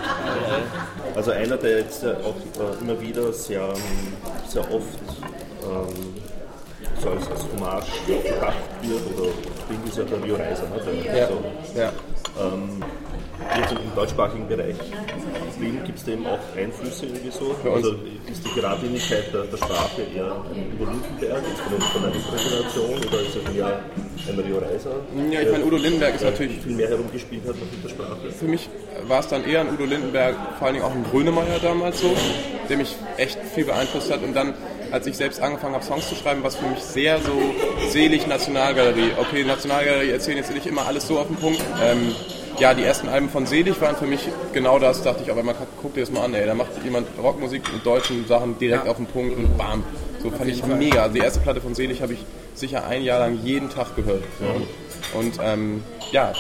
Also 1.15 1.31
einer, 1.31 1.57
der 1.57 1.79
jetzt 1.79 2.05
auch 2.05 2.37
äh, 2.61 2.83
immer 2.83 3.01
wieder 3.01 3.33
sehr, 3.33 3.73
sehr 4.47 4.63
oft 4.63 4.87
ähm, 5.63 6.15
so 7.01 7.11
als, 7.11 7.31
als 7.31 7.45
Hommage 7.53 7.87
gedacht 8.07 8.57
wird 8.83 9.01
oder 9.17 9.31
klingt, 9.67 9.89
ist 9.89 9.99
ja 9.99 10.05
der 10.05 10.23
Rio 10.23 10.37
Reiser. 10.37 10.65
Ne? 10.65 11.03
Der, 11.05 11.19
Ja. 11.19 11.29
so, 11.29 11.79
Ja. 11.79 11.93
Ähm, 12.41 12.83
jetzt 13.61 13.73
im 13.73 13.95
deutschsprachigen 13.95 14.47
Bereich 14.49 14.77
gibt 15.85 15.99
es 15.99 16.05
da 16.05 16.13
eben 16.13 16.27
auch 16.27 16.39
Einflüsse 16.57 17.07
irgendwie 17.07 17.31
so? 17.31 17.55
Also 17.75 17.95
ist 18.31 18.45
die 18.45 18.55
Geradlinigkeit 18.55 19.25
der, 19.33 19.43
der 19.45 19.57
Sprache 19.57 20.03
eher 20.15 20.27
ein 20.33 20.73
Udo 20.81 20.91
Lindenberg, 20.91 21.43
jetzt 21.49 21.61
von, 21.61 21.73
der- 21.73 21.81
von 21.81 22.05
älteren 22.05 22.39
Generation, 22.39 22.99
oder 23.09 23.21
ist 23.21 23.37
es 23.37 23.57
eher 23.57 23.81
ein 24.29 24.39
Rio 24.39 24.59
Reiser? 24.59 24.91
Ja, 25.31 25.41
ich 25.41 25.51
meine, 25.51 25.65
Udo 25.65 25.77
Lindenberg 25.77 26.15
ist 26.15 26.25
natürlich 26.25 26.61
viel 26.61 26.77
mehr 26.77 26.89
herumgespielt 26.89 27.43
hat 27.49 27.57
mit 27.57 27.85
der 27.85 27.89
Sprache. 27.89 28.17
für 28.39 28.47
mich 28.47 28.69
war 29.09 29.21
es 29.21 29.29
dann 29.29 29.45
eher 29.45 29.61
ein 29.63 29.69
Udo 29.73 29.85
Lindenberg, 29.85 30.37
vor 30.59 30.67
allen 30.67 30.75
Dingen 30.75 30.87
auch 30.87 30.95
ein 30.95 31.05
Grönemeyer 31.11 31.59
damals 31.63 32.01
so, 32.01 32.15
der 32.69 32.77
mich 32.77 32.95
echt 33.17 33.39
viel 33.55 33.65
beeinflusst 33.65 34.13
hat. 34.13 34.23
Und 34.23 34.35
dann, 34.35 34.55
als 34.93 35.07
ich 35.07 35.17
selbst 35.17 35.41
angefangen 35.41 35.75
habe, 35.75 35.85
Songs 35.85 36.09
zu 36.09 36.15
schreiben, 36.15 36.43
war 36.43 36.49
es 36.49 36.57
für 36.57 36.67
mich 36.67 36.81
sehr 36.81 37.21
so 37.21 37.33
selig 37.91 38.27
Nationalgalerie. 38.27 39.11
Okay, 39.19 39.45
Nationalgalerie 39.45 40.11
erzählen 40.11 40.39
jetzt 40.39 40.53
nicht 40.53 40.67
immer 40.67 40.87
alles 40.87 41.07
so 41.07 41.19
auf 41.19 41.27
den 41.27 41.37
Punkt. 41.37 41.61
Ähm, 41.83 42.15
ja, 42.59 42.75
die 42.75 42.83
ersten 42.83 43.09
Alben 43.09 43.29
von 43.29 43.47
Selig 43.47 43.81
waren 43.81 43.95
für 43.95 44.07
mich 44.07 44.21
genau 44.53 44.81
das, 44.81 45.03
dachte 45.03 45.23
ich, 45.23 45.31
aber 45.31 45.45
man 45.45 45.55
guck 45.81 45.95
dir 45.95 46.01
das 46.01 46.11
mal 46.11 46.25
an, 46.25 46.35
ey, 46.35 46.45
da 46.45 46.55
macht 46.55 46.71
jemand 46.83 47.07
Rockmusik 47.23 47.63
mit 47.73 47.87
deutschen 47.87 48.27
Sachen 48.27 48.59
direkt 48.59 48.85
Ja. 48.87 48.91
auf 48.91 48.97
den 48.97 49.07
Punkt 49.07 49.37
und 49.37 49.57
bam. 49.57 49.85
So 50.21 50.31
fand 50.31 50.51
ich 50.51 50.65
mega. 50.67 51.03
Also 51.03 51.15
die 51.15 51.21
erste 51.21 51.39
Platte 51.39 51.61
von 51.61 51.77
Selig 51.77 52.03
habe 52.03 52.15
ich 52.15 52.25
sicher 52.55 52.85
ein 52.85 53.03
Jahr 53.03 53.21
lang 53.21 53.39
jeden 53.45 53.71
Tag 53.71 53.95
gehört. 53.95 54.25
Und 55.15 55.39
ähm, 55.41 55.85
ja, 56.11 56.33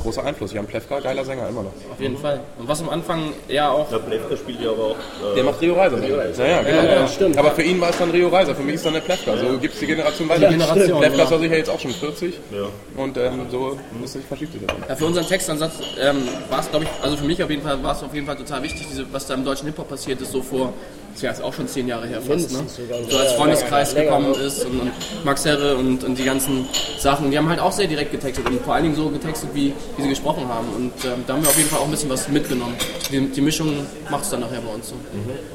großer 0.00 0.24
Einfluss. 0.24 0.52
Jan 0.52 0.66
Plewka, 0.66 1.00
geiler 1.00 1.24
Sänger, 1.24 1.48
immer 1.48 1.62
noch. 1.62 1.72
Auf 1.92 2.00
jeden 2.00 2.16
Fall. 2.16 2.40
Und 2.58 2.68
was 2.68 2.80
am 2.80 2.88
Anfang 2.88 3.32
ja 3.48 3.70
auch 3.70 3.88
Der 3.90 3.98
Plefka 3.98 4.36
spielt 4.36 4.60
ja 4.60 4.70
aber 4.70 4.84
auch 4.84 4.96
äh, 5.32 5.34
Der 5.36 5.44
macht 5.44 5.60
Rio 5.60 5.74
Reiser. 5.74 6.00
Rio 6.00 6.16
Reiser. 6.16 6.44
Ja, 6.46 6.50
ja, 6.50 6.62
genau. 6.62 6.82
Ja, 6.82 7.00
ja, 7.00 7.08
stimmt. 7.08 7.36
Aber 7.38 7.50
für 7.52 7.62
ihn 7.62 7.80
war 7.80 7.90
es 7.90 7.98
dann 7.98 8.10
Rio 8.10 8.28
Reiser, 8.28 8.54
für 8.54 8.62
mich 8.62 8.76
ist 8.76 8.86
dann 8.86 8.94
der 8.94 9.00
Plefka. 9.00 9.36
So 9.36 9.58
gibt 9.58 9.74
es 9.74 9.80
die 9.80 9.86
Generation 9.86 10.28
weiter. 10.28 10.48
Die 10.48 10.56
Generation, 10.56 10.98
Plefka 11.00 11.08
genau. 11.08 11.24
ist 11.24 11.30
ja 11.30 11.38
sicher 11.38 11.56
jetzt 11.56 11.70
auch 11.70 11.80
schon 11.80 11.90
40 11.92 12.34
Ja. 12.50 13.02
und 13.02 13.16
ähm, 13.16 13.46
so 13.50 13.78
ist 14.04 14.12
sich 14.12 14.24
verschiebt 14.24 14.52
sich 14.52 14.62
das. 14.66 14.76
Ja, 14.88 14.96
für 14.96 15.06
unseren 15.06 15.26
Textansatz 15.26 15.72
ähm, 16.00 16.16
war 16.48 16.60
es, 16.60 16.70
glaube 16.70 16.84
ich, 16.84 16.90
also 17.04 17.16
für 17.16 17.24
mich 17.24 17.42
auf 17.42 17.50
jeden 17.50 17.62
Fall 17.62 17.82
war 17.82 17.92
es 17.94 18.02
auf 18.02 18.14
jeden 18.14 18.26
Fall 18.26 18.36
total 18.36 18.62
wichtig, 18.62 18.86
diese, 18.90 19.12
was 19.12 19.26
da 19.26 19.34
im 19.34 19.44
deutschen 19.44 19.66
Hip-Hop 19.66 19.88
passiert 19.88 20.20
ist, 20.20 20.32
so 20.32 20.42
vor, 20.42 20.72
ist 21.14 21.22
ja 21.22 21.30
jetzt 21.30 21.42
auch 21.42 21.52
schon 21.52 21.66
zehn 21.68 21.88
Jahre 21.88 22.06
her 22.06 22.20
fast, 22.20 22.52
ne? 22.52 22.60
So 23.08 23.18
als 23.18 23.32
Freundeskreis 23.32 23.94
gekommen 23.94 24.34
ist 24.34 24.64
und, 24.64 24.80
und 24.80 24.90
Max 25.24 25.44
Herre 25.44 25.76
und, 25.76 26.04
und 26.04 26.16
die 26.18 26.24
ganzen 26.24 26.66
Sachen, 26.98 27.30
die 27.30 27.38
haben 27.38 27.48
halt 27.48 27.60
auch 27.60 27.72
sehr 27.72 27.86
direkt 27.86 28.12
getextet 28.12 28.46
und 28.46 28.60
vor 28.62 28.74
allen 28.74 28.84
Dingen 28.84 28.96
so 28.96 29.08
getextet, 29.08 29.50
wie, 29.54 29.72
wie 30.00 30.04
sie 30.04 30.08
gesprochen 30.10 30.48
haben. 30.48 30.68
Und 30.76 30.92
ähm, 31.04 31.24
da 31.26 31.34
haben 31.34 31.42
wir 31.42 31.50
auf 31.50 31.56
jeden 31.56 31.68
Fall 31.68 31.80
auch 31.80 31.84
ein 31.84 31.90
bisschen 31.90 32.10
was 32.10 32.28
mitgenommen. 32.28 32.74
Die, 33.12 33.20
die 33.28 33.40
Mischung 33.40 33.86
macht 34.10 34.24
es 34.24 34.30
dann 34.30 34.40
nachher 34.40 34.60
bei 34.60 34.72
uns 34.74 34.88
so. 34.88 34.94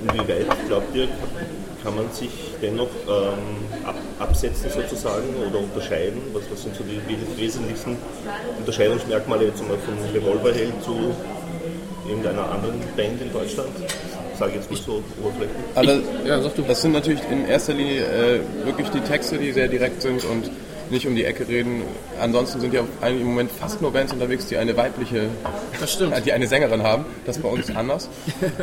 Inwieweit, 0.07 0.45
glaubt 0.67 0.95
ihr, 0.95 1.07
kann 1.83 1.95
man 1.95 2.05
sich 2.11 2.29
dennoch 2.61 2.89
ähm, 3.07 3.85
ab, 3.85 3.95
absetzen 4.19 4.69
sozusagen 4.71 5.23
oder 5.49 5.59
unterscheiden? 5.59 6.19
Was, 6.33 6.43
was 6.51 6.63
sind 6.63 6.75
so 6.75 6.83
die 6.83 6.97
we- 6.97 7.41
wesentlichsten 7.41 7.97
Unterscheidungsmerkmale 8.59 9.45
jetzt 9.45 9.61
mal 9.67 9.77
von 9.77 9.95
Revolverheld 10.13 10.73
zu 10.83 10.95
irgendeiner 12.07 12.49
anderen 12.51 12.79
Band 12.95 13.21
in 13.21 13.31
Deutschland? 13.31 13.69
Sage 14.37 14.51
ich 14.51 14.57
jetzt 14.57 14.71
mal 14.71 14.77
so 14.77 15.03
oberflächlich. 15.23 15.57
Also, 15.75 15.91
Ja, 16.25 16.41
sag 16.41 16.55
du. 16.55 16.61
das 16.63 16.81
sind 16.81 16.91
natürlich 16.91 17.21
in 17.31 17.47
erster 17.47 17.73
Linie 17.73 18.01
äh, 18.03 18.39
wirklich 18.65 18.89
die 18.89 18.99
Texte, 18.99 19.37
die 19.37 19.51
sehr 19.53 19.67
direkt 19.69 20.01
sind 20.01 20.23
und 20.25 20.49
nicht 20.89 21.07
um 21.07 21.15
die 21.15 21.25
Ecke 21.25 21.47
reden. 21.47 21.83
Ansonsten 22.19 22.59
sind 22.59 22.73
ja 22.73 22.83
im 23.07 23.23
Moment 23.23 23.51
fast 23.51 23.81
nur 23.81 23.91
Bands 23.91 24.13
unterwegs, 24.13 24.47
die 24.47 24.57
eine 24.57 24.75
weibliche, 24.77 25.29
die 26.25 26.33
eine 26.33 26.47
Sängerin 26.47 26.83
haben. 26.83 27.05
Das 27.25 27.37
ist 27.37 27.43
bei 27.43 27.49
uns 27.49 27.75
anders. 27.75 28.09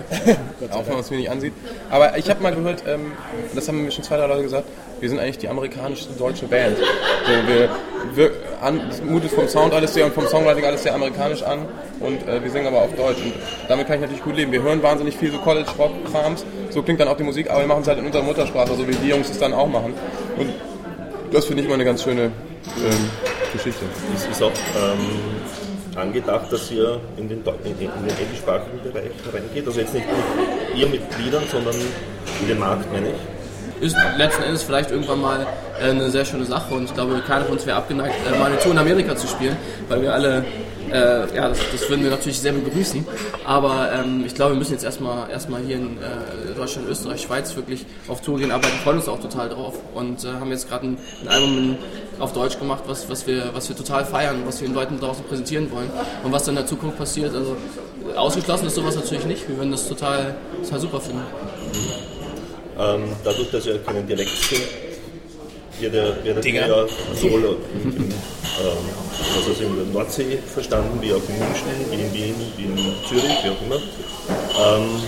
auch 0.71 0.87
wenn 0.87 0.93
man 0.93 1.01
es 1.01 1.11
mir 1.11 1.19
nicht 1.19 1.31
ansieht. 1.31 1.53
Aber 1.91 2.17
ich 2.17 2.29
habe 2.31 2.43
mal 2.43 2.55
gehört, 2.55 2.85
ähm, 2.87 3.13
das 3.55 3.69
haben 3.69 3.85
mir 3.85 3.91
schon 3.91 4.05
zwei, 4.05 4.17
drei 4.17 4.27
Leute 4.27 4.43
gesagt, 4.43 4.69
wir 5.01 5.09
sind 5.09 5.19
eigentlich 5.19 5.39
die 5.39 5.49
amerikanischste 5.49 6.13
deutsche 6.15 6.47
Band. 6.47 6.77
So, 6.79 7.49
wir, 7.49 7.69
wir 8.15 8.31
an, 8.61 8.81
mutet 9.05 9.33
vom 9.33 9.49
Sound 9.49 9.75
alles 9.75 9.95
sehr 9.95 10.07
und 10.07 10.15
vom 10.15 10.27
Songwriting 10.27 10.65
alles 10.65 10.85
sehr 10.85 10.95
amerikanisch 10.95 11.43
an 11.43 11.67
und 11.99 12.27
äh, 12.29 12.43
wir 12.43 12.51
singen 12.51 12.69
aber 12.69 12.83
auf 12.83 12.95
Deutsch 12.95 13.19
und 13.21 13.33
damit 13.69 13.87
kann 13.89 13.97
ich 13.97 14.03
natürlich 14.03 14.23
gut 14.23 14.37
leben. 14.37 14.53
Wir 14.53 14.63
hören 14.63 14.83
wahnsinnig 14.83 15.17
viel 15.17 15.33
so 15.33 15.39
College-Rock-Krams, 15.39 16.45
so 16.71 16.83
klingt 16.83 17.01
dann 17.01 17.09
auch 17.09 17.17
die 17.17 17.25
Musik, 17.25 17.51
aber 17.51 17.61
wir 17.61 17.67
machen 17.67 17.83
es 17.83 17.89
halt 17.89 17.99
in 17.99 18.07
unserer 18.07 18.23
Muttersprache, 18.23 18.75
so 18.75 18.87
wie 18.87 18.95
die 18.95 19.09
Jungs 19.09 19.29
es 19.29 19.39
dann 19.39 19.53
auch 19.53 19.67
machen. 19.67 19.95
Und 20.37 20.51
das 21.33 21.47
finde 21.47 21.63
ich 21.63 21.69
mal 21.69 21.75
eine 21.75 21.85
ganz 21.85 22.03
schöne 22.03 22.23
ähm, 22.23 23.11
Geschichte. 23.53 23.85
Es 24.15 24.27
ist 24.27 24.43
auch 24.43 24.53
ähm, 24.77 25.99
angedacht, 25.99 26.53
dass 26.53 26.71
ihr 26.71 27.01
in 27.17 27.29
den, 27.29 27.43
in, 27.65 27.71
in 27.73 27.79
den 27.79 28.19
englischsprachigen 28.19 28.83
Bereich 28.83 29.11
reingeht. 29.33 29.67
Also 29.67 29.81
jetzt 29.81 29.95
nicht, 29.95 30.07
nicht 30.07 30.81
ihr 30.81 30.89
mit 30.89 31.03
Liedern, 31.19 31.45
sondern 31.51 31.75
in 32.41 32.49
den 32.49 32.59
Markt, 32.59 32.91
meine 32.93 33.09
ich 33.09 33.17
ist 33.83 33.97
letzten 34.17 34.45
Endes 34.45 34.63
vielleicht 34.63 34.93
irgendwann 34.93 35.21
mal 35.21 35.47
äh, 35.81 35.91
eine 35.91 36.09
sehr 36.09 36.25
schöne 36.25 36.45
Sache 36.45 36.73
und 36.73 36.85
ich 36.85 36.95
glaube, 36.95 37.21
keiner 37.27 37.45
von 37.45 37.55
uns 37.55 37.67
wäre 37.67 37.77
abgeneigt, 37.77 38.15
äh, 38.27 38.39
mal 38.39 38.47
eine 38.47 38.59
Tour 38.61 38.73
in 38.73 38.79
Amerika 38.79 39.17
zu 39.17 39.27
spielen, 39.27 39.57
weil 39.89 40.03
wir 40.03 40.15
alle, 40.15 40.45
äh, 40.93 41.35
ja, 41.35 41.49
das, 41.49 41.59
das, 41.73 41.89
würden 41.89 42.05
wir 42.05 42.11
natürlich 42.11 42.39
sehr 42.39 42.53
begrüßen, 42.53 43.05
aber 43.45 43.91
ähm, 43.93 44.25
ich 44.27 44.35
glaube, 44.35 44.53
wir 44.53 44.59
müssen 44.59 44.73
jetzt 44.73 44.85
erstmal, 44.85 45.31
erstmal 45.31 45.63
hier 45.63 45.77
in 45.77 45.99
äh, 45.99 46.55
Deutschland, 46.57 46.89
Österreich, 46.89 47.23
Schweiz 47.23 47.55
wirklich 47.57 47.87
auf 48.09 48.21
Tour 48.21 48.39
gehen, 48.39 48.51
arbeiten 48.51 48.77
freuen 48.85 48.99
uns 48.99 49.09
auch 49.09 49.21
total 49.21 49.49
drauf. 49.49 49.75
Und 49.95 50.25
äh, 50.25 50.29
haben 50.29 50.51
jetzt 50.51 50.69
gerade 50.69 50.87
ein, 50.87 50.99
ein, 51.23 51.29
Album 51.29 51.59
in, 51.59 51.79
auf 52.19 52.33
Deutsch 52.33 52.59
gemacht, 52.59 52.83
was, 52.87 53.09
was, 53.09 53.27
wir, 53.27 53.51
was 53.53 53.69
wir 53.69 53.77
total 53.77 54.05
feiern, 54.05 54.43
was 54.45 54.61
wir 54.61 54.69
den 54.69 54.75
Leuten 54.75 55.01
draußen 55.01 55.25
präsentieren 55.25 55.71
wollen. 55.71 55.91
Und 56.23 56.33
was 56.33 56.45
dann 56.45 56.55
in 56.55 56.63
der 56.63 56.67
Zukunft 56.67 56.99
passiert, 56.99 57.35
also 57.35 57.57
ausgeschlossen 58.17 58.67
ist 58.67 58.75
sowas 58.75 58.95
natürlich 58.97 59.25
nicht, 59.25 59.49
wir 59.49 59.57
würden 59.57 59.73
das 59.73 59.89
total, 59.89 60.35
total 60.63 60.81
super 60.81 61.01
finden. 61.01 61.23
Ähm, 62.79 63.05
dadurch, 63.25 63.51
dass 63.51 63.67
ihr 63.67 63.79
keinen 63.79 64.07
Dialekt 64.07 64.31
werdet 65.91 66.45
ihr 66.45 66.55
ja 66.55 66.87
sowohl 67.15 67.57
in, 67.85 67.97
in, 67.97 68.15
ähm, 68.61 68.77
also 69.37 69.63
in 69.63 69.77
der 69.77 69.85
Nordsee 69.87 70.39
verstanden, 70.53 71.01
wie 71.01 71.13
auch 71.13 71.23
in 71.29 71.39
München, 71.39 71.91
wie 71.91 72.01
in 72.01 72.13
Wien, 72.13 72.35
wie 72.57 72.65
in 72.65 72.95
Zürich, 73.09 73.39
wie 73.45 73.51
auch 73.51 73.63
immer. 73.63 73.77
Ähm, 73.77 75.01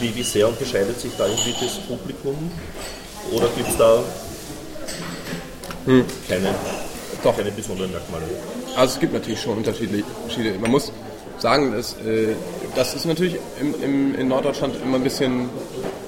wie, 0.00 0.14
wie 0.14 0.22
sehr 0.22 0.48
unterscheidet 0.48 1.00
sich 1.00 1.12
da 1.16 1.26
irgendwie 1.26 1.54
das 1.60 1.78
Publikum? 1.86 2.50
Oder 3.32 3.46
gibt 3.56 3.68
es 3.68 3.76
da 3.76 4.02
hm. 5.86 6.04
keine, 6.28 6.54
Doch. 7.22 7.36
keine 7.36 7.50
besonderen 7.52 7.92
Merkmale? 7.92 8.24
Also 8.76 8.94
es 8.94 9.00
gibt 9.00 9.12
natürlich 9.12 9.40
schon 9.40 9.58
Unterschiede. 9.58 10.02
Man 10.60 10.70
muss 10.70 10.92
sagen, 11.42 11.72
dass, 11.72 11.94
äh, 11.94 12.34
das 12.74 12.94
ist 12.94 13.04
natürlich 13.04 13.36
im, 13.60 13.74
im, 13.82 14.14
in 14.18 14.28
Norddeutschland 14.28 14.74
immer 14.82 14.96
ein 14.96 15.04
bisschen 15.04 15.50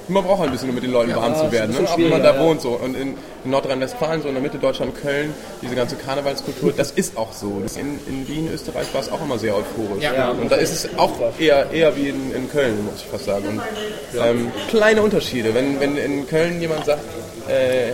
man 0.08 0.24
braucht 0.24 0.42
ein 0.42 0.50
bisschen, 0.50 0.68
um 0.68 0.74
mit 0.74 0.84
den 0.84 0.92
Leuten 0.92 1.10
ja, 1.10 1.16
warm 1.16 1.34
zu 1.34 1.50
werden, 1.50 1.74
ne? 1.74 1.88
auch 1.88 1.96
wenn 1.96 2.10
man 2.10 2.22
da 2.22 2.38
wohnt. 2.38 2.60
So. 2.60 2.70
Und 2.70 2.94
in, 2.94 3.14
in 3.44 3.50
Nordrhein-Westfalen, 3.50 4.22
so 4.22 4.28
in 4.28 4.34
der 4.34 4.42
Mitte 4.42 4.58
Deutschland, 4.58 4.94
Köln, 5.00 5.32
diese 5.62 5.74
ganze 5.74 5.96
Karnevalskultur, 5.96 6.72
das 6.76 6.90
ist 6.90 7.16
auch 7.16 7.32
so. 7.32 7.62
In, 7.78 7.98
in 8.06 8.28
Wien, 8.28 8.48
Österreich 8.52 8.92
war 8.92 9.00
es 9.00 9.10
auch 9.10 9.22
immer 9.22 9.38
sehr 9.38 9.54
euphorisch. 9.56 10.02
Ja. 10.02 10.30
Und 10.30 10.50
da 10.50 10.56
ist 10.56 10.72
es 10.72 10.98
auch 10.98 11.12
eher, 11.38 11.70
eher 11.70 11.96
wie 11.96 12.08
in, 12.08 12.34
in 12.34 12.50
Köln, 12.50 12.84
muss 12.84 13.00
ich 13.00 13.06
fast 13.06 13.24
sagen. 13.24 13.46
Und, 13.48 14.20
ähm, 14.20 14.52
kleine 14.68 15.02
Unterschiede. 15.02 15.54
Wenn, 15.54 15.80
wenn 15.80 15.96
in 15.96 16.26
Köln 16.28 16.60
jemand 16.60 16.84
sagt, 16.84 17.02
äh, 17.48 17.92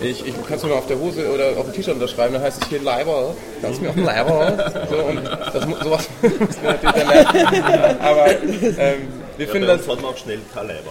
ich, 0.00 0.26
ich 0.26 0.46
kann 0.46 0.56
es 0.56 0.64
mir 0.64 0.74
auf 0.74 0.86
der 0.86 0.98
Hose 0.98 1.30
oder 1.30 1.58
auf 1.58 1.64
dem 1.64 1.74
T-Shirt 1.74 1.94
unterschreiben, 1.94 2.34
dann 2.34 2.42
heißt 2.42 2.62
es 2.62 2.68
hier 2.68 2.80
Leiber. 2.80 3.34
Kannst 3.60 3.80
du 3.80 3.84
mir 3.84 3.90
auch 3.90 3.96
ein 3.96 4.04
Leiber? 4.04 4.72
So, 4.90 4.96
und 4.96 5.24
das, 5.24 5.84
sowas 5.84 6.08
muss 6.22 6.62
man 6.62 6.72
natürlich 6.72 6.94
dann 6.94 7.08
lernen. 7.08 8.00
Aber 8.00 8.30
ähm, 8.30 9.08
wir 9.36 9.46
ja, 9.46 9.52
finden 9.52 9.68
das. 9.68 9.86
man 9.86 10.04
auch 10.04 10.16
schnell 10.16 10.38
Karl 10.54 10.66
Leiber. 10.66 10.90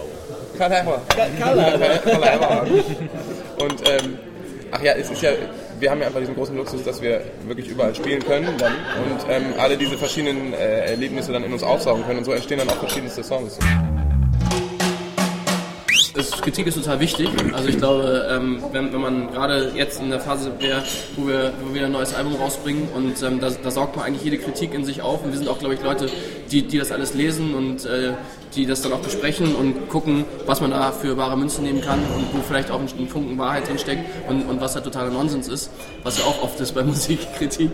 Karl 0.58 0.70
Leiber. 0.70 1.02
Karl 1.38 1.56
Leiber. 1.56 1.98
Karl 1.98 2.20
Leiber. 2.20 2.66
Und 3.58 3.88
ähm, 3.88 4.18
ach 4.70 4.82
ja, 4.82 4.92
es 4.92 5.10
ist 5.10 5.22
ja, 5.22 5.30
wir 5.78 5.90
haben 5.90 6.00
ja 6.00 6.06
einfach 6.06 6.20
diesen 6.20 6.34
großen 6.34 6.56
Luxus, 6.56 6.84
dass 6.84 7.02
wir 7.02 7.22
wirklich 7.46 7.68
überall 7.68 7.94
spielen 7.94 8.24
können 8.24 8.48
dann 8.58 8.72
und 8.72 9.30
ähm, 9.30 9.54
alle 9.58 9.76
diese 9.76 9.96
verschiedenen 9.96 10.52
äh, 10.52 10.90
Erlebnisse 10.90 11.32
dann 11.32 11.44
in 11.44 11.52
uns 11.52 11.62
aufsaugen 11.62 12.04
können 12.04 12.18
und 12.18 12.24
so 12.24 12.32
entstehen 12.32 12.58
dann 12.58 12.68
auch 12.68 12.76
verschiedenste 12.76 13.24
Songs 13.24 13.58
das 16.20 16.42
Kritik 16.42 16.66
ist 16.66 16.74
total 16.74 17.00
wichtig. 17.00 17.28
Also 17.52 17.68
ich 17.68 17.78
glaube, 17.78 18.28
ähm, 18.30 18.62
wenn, 18.72 18.92
wenn 18.92 19.00
man 19.00 19.32
gerade 19.32 19.72
jetzt 19.74 20.00
in 20.00 20.10
der 20.10 20.20
Phase 20.20 20.52
wäre, 20.58 20.82
wo 21.16 21.26
wir, 21.26 21.52
wo 21.64 21.74
wir 21.74 21.86
ein 21.86 21.92
neues 21.92 22.14
Album 22.14 22.34
rausbringen 22.36 22.88
und 22.94 23.22
ähm, 23.22 23.40
da, 23.40 23.50
da 23.50 23.70
saugt 23.70 23.96
man 23.96 24.04
eigentlich 24.04 24.24
jede 24.24 24.38
Kritik 24.38 24.74
in 24.74 24.84
sich 24.84 25.00
auf 25.02 25.24
und 25.24 25.30
wir 25.30 25.38
sind 25.38 25.48
auch, 25.48 25.58
glaube 25.58 25.74
ich, 25.74 25.82
Leute, 25.82 26.08
die, 26.50 26.62
die 26.62 26.78
das 26.78 26.92
alles 26.92 27.14
lesen 27.14 27.54
und 27.54 27.86
äh, 27.86 28.12
die 28.54 28.66
das 28.66 28.82
dann 28.82 28.92
auch 28.92 29.00
besprechen 29.00 29.54
und 29.54 29.88
gucken, 29.88 30.24
was 30.44 30.60
man 30.60 30.72
da 30.72 30.92
für 30.92 31.16
wahre 31.16 31.38
Münzen 31.38 31.64
nehmen 31.64 31.80
kann 31.80 32.00
und 32.00 32.34
wo 32.34 32.42
vielleicht 32.46 32.70
auch 32.70 32.80
ein 32.80 33.08
Funken 33.08 33.38
Wahrheit 33.38 33.68
drinsteckt 33.68 34.04
und, 34.28 34.42
und 34.42 34.60
was 34.60 34.74
da 34.74 34.80
totaler 34.80 35.10
Nonsens 35.10 35.48
ist, 35.48 35.70
was 36.02 36.18
ja 36.18 36.24
auch 36.24 36.42
oft 36.42 36.60
ist 36.60 36.72
bei 36.72 36.82
Musikkritik. 36.84 37.70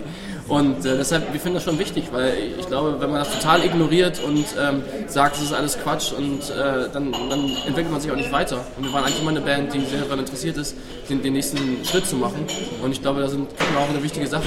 Und 0.49 0.85
äh, 0.85 0.97
deshalb, 0.97 1.33
wir 1.33 1.41
finden 1.41 1.55
das 1.55 1.65
schon 1.65 1.79
wichtig, 1.79 2.05
weil 2.13 2.33
ich 2.59 2.67
glaube, 2.67 2.97
wenn 3.01 3.11
man 3.11 3.21
das 3.21 3.33
total 3.33 3.65
ignoriert 3.65 4.23
und 4.25 4.45
ähm, 4.61 4.83
sagt, 5.09 5.37
es 5.37 5.43
ist 5.43 5.53
alles 5.53 5.79
Quatsch 5.79 6.13
und 6.13 6.51
äh, 6.51 6.89
dann, 6.93 7.13
dann 7.13 7.51
entwickelt 7.67 7.91
man 7.91 8.01
sich 8.01 8.11
auch 8.11 8.17
nicht 8.17 8.31
weiter. 8.31 8.65
Und 8.77 8.85
wir 8.85 8.93
waren 8.93 9.05
eigentlich 9.05 9.21
immer 9.21 9.31
eine 9.31 9.41
Band, 9.41 9.75
die 9.75 9.81
sehr 9.81 10.03
daran 10.03 10.21
interessiert 10.21 10.57
ist, 10.57 10.77
den, 11.11 11.23
den 11.23 11.33
nächsten 11.33 11.85
Schritt 11.85 12.07
zu 12.07 12.17
machen. 12.17 12.47
Und 12.83 12.93
ich 12.93 13.03
glaube, 13.03 13.21
da 13.21 13.29
sind 13.29 13.49
wir 13.51 13.81
auch 13.81 13.89
eine 13.89 14.03
wichtige 14.03 14.27
Sache. 14.27 14.45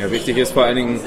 Ja, 0.00 0.10
wichtig 0.10 0.36
ist 0.36 0.52
vor 0.52 0.64
allen 0.64 0.76
Dingen, 0.76 1.00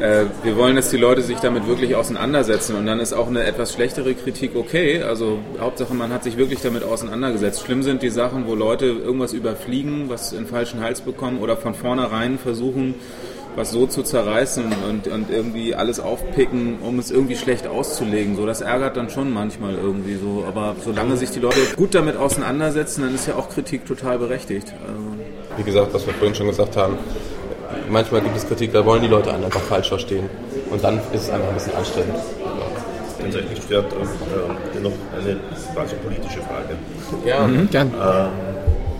äh, 0.00 0.24
wir 0.42 0.56
wollen, 0.56 0.74
dass 0.74 0.90
die 0.90 0.96
Leute 0.96 1.22
sich 1.22 1.38
damit 1.38 1.66
wirklich 1.66 1.94
auseinandersetzen 1.94 2.76
und 2.76 2.86
dann 2.86 2.98
ist 2.98 3.12
auch 3.12 3.28
eine 3.28 3.44
etwas 3.44 3.72
schlechtere 3.72 4.14
Kritik 4.14 4.56
okay. 4.56 5.02
Also 5.02 5.38
Hauptsache, 5.60 5.94
man 5.94 6.12
hat 6.12 6.24
sich 6.24 6.36
wirklich 6.36 6.60
damit 6.60 6.82
auseinandergesetzt. 6.82 7.64
Schlimm 7.64 7.82
sind 7.82 8.02
die 8.02 8.10
Sachen, 8.10 8.46
wo 8.46 8.54
Leute 8.54 8.86
irgendwas 8.86 9.32
überfliegen, 9.32 10.08
was 10.08 10.32
in 10.32 10.46
falschen 10.46 10.80
Hals 10.80 11.02
bekommen 11.02 11.38
oder 11.38 11.56
von 11.56 11.74
vornherein 11.74 12.38
versuchen, 12.38 12.94
was 13.56 13.70
so 13.70 13.86
zu 13.86 14.02
zerreißen 14.02 14.64
und, 14.88 15.08
und 15.08 15.30
irgendwie 15.30 15.74
alles 15.74 16.00
aufpicken, 16.00 16.78
um 16.80 16.98
es 16.98 17.10
irgendwie 17.10 17.36
schlecht 17.36 17.66
auszulegen. 17.66 18.36
So, 18.36 18.46
das 18.46 18.60
ärgert 18.60 18.96
dann 18.96 19.10
schon 19.10 19.32
manchmal 19.32 19.74
irgendwie 19.74 20.16
so. 20.16 20.44
Aber 20.46 20.76
solange 20.82 21.16
sich 21.16 21.30
die 21.30 21.40
Leute 21.40 21.58
gut 21.76 21.94
damit 21.94 22.16
auseinandersetzen, 22.16 23.02
dann 23.02 23.14
ist 23.14 23.26
ja 23.26 23.34
auch 23.34 23.50
Kritik 23.50 23.84
total 23.86 24.18
berechtigt. 24.18 24.72
Also 24.86 25.00
Wie 25.56 25.62
gesagt, 25.62 25.92
was 25.92 26.06
wir 26.06 26.14
vorhin 26.14 26.34
schon 26.34 26.46
gesagt 26.46 26.76
haben, 26.76 26.96
manchmal 27.88 28.22
gibt 28.22 28.36
es 28.36 28.46
Kritik, 28.46 28.72
da 28.72 28.84
wollen 28.84 29.02
die 29.02 29.08
Leute 29.08 29.32
einen 29.32 29.44
einfach 29.44 29.60
falsch 29.60 29.88
verstehen. 29.88 30.28
Und 30.70 30.82
dann 30.82 30.98
ist 31.12 31.24
es 31.24 31.30
einfach 31.30 31.48
ein 31.48 31.54
bisschen 31.54 31.74
anstrengend. 31.74 32.16
Wenn 33.18 33.30
es 33.30 33.36
euch 33.36 33.50
nicht 33.50 33.62
stört, 33.62 33.92
äh, 33.92 34.80
noch 34.80 34.92
eine 35.16 35.38
quasi 35.74 35.94
politische 35.96 36.40
Frage. 36.40 36.76
Ja, 37.24 37.46
mhm. 37.46 37.68
gern. 37.70 37.88
Ähm, 37.88 38.51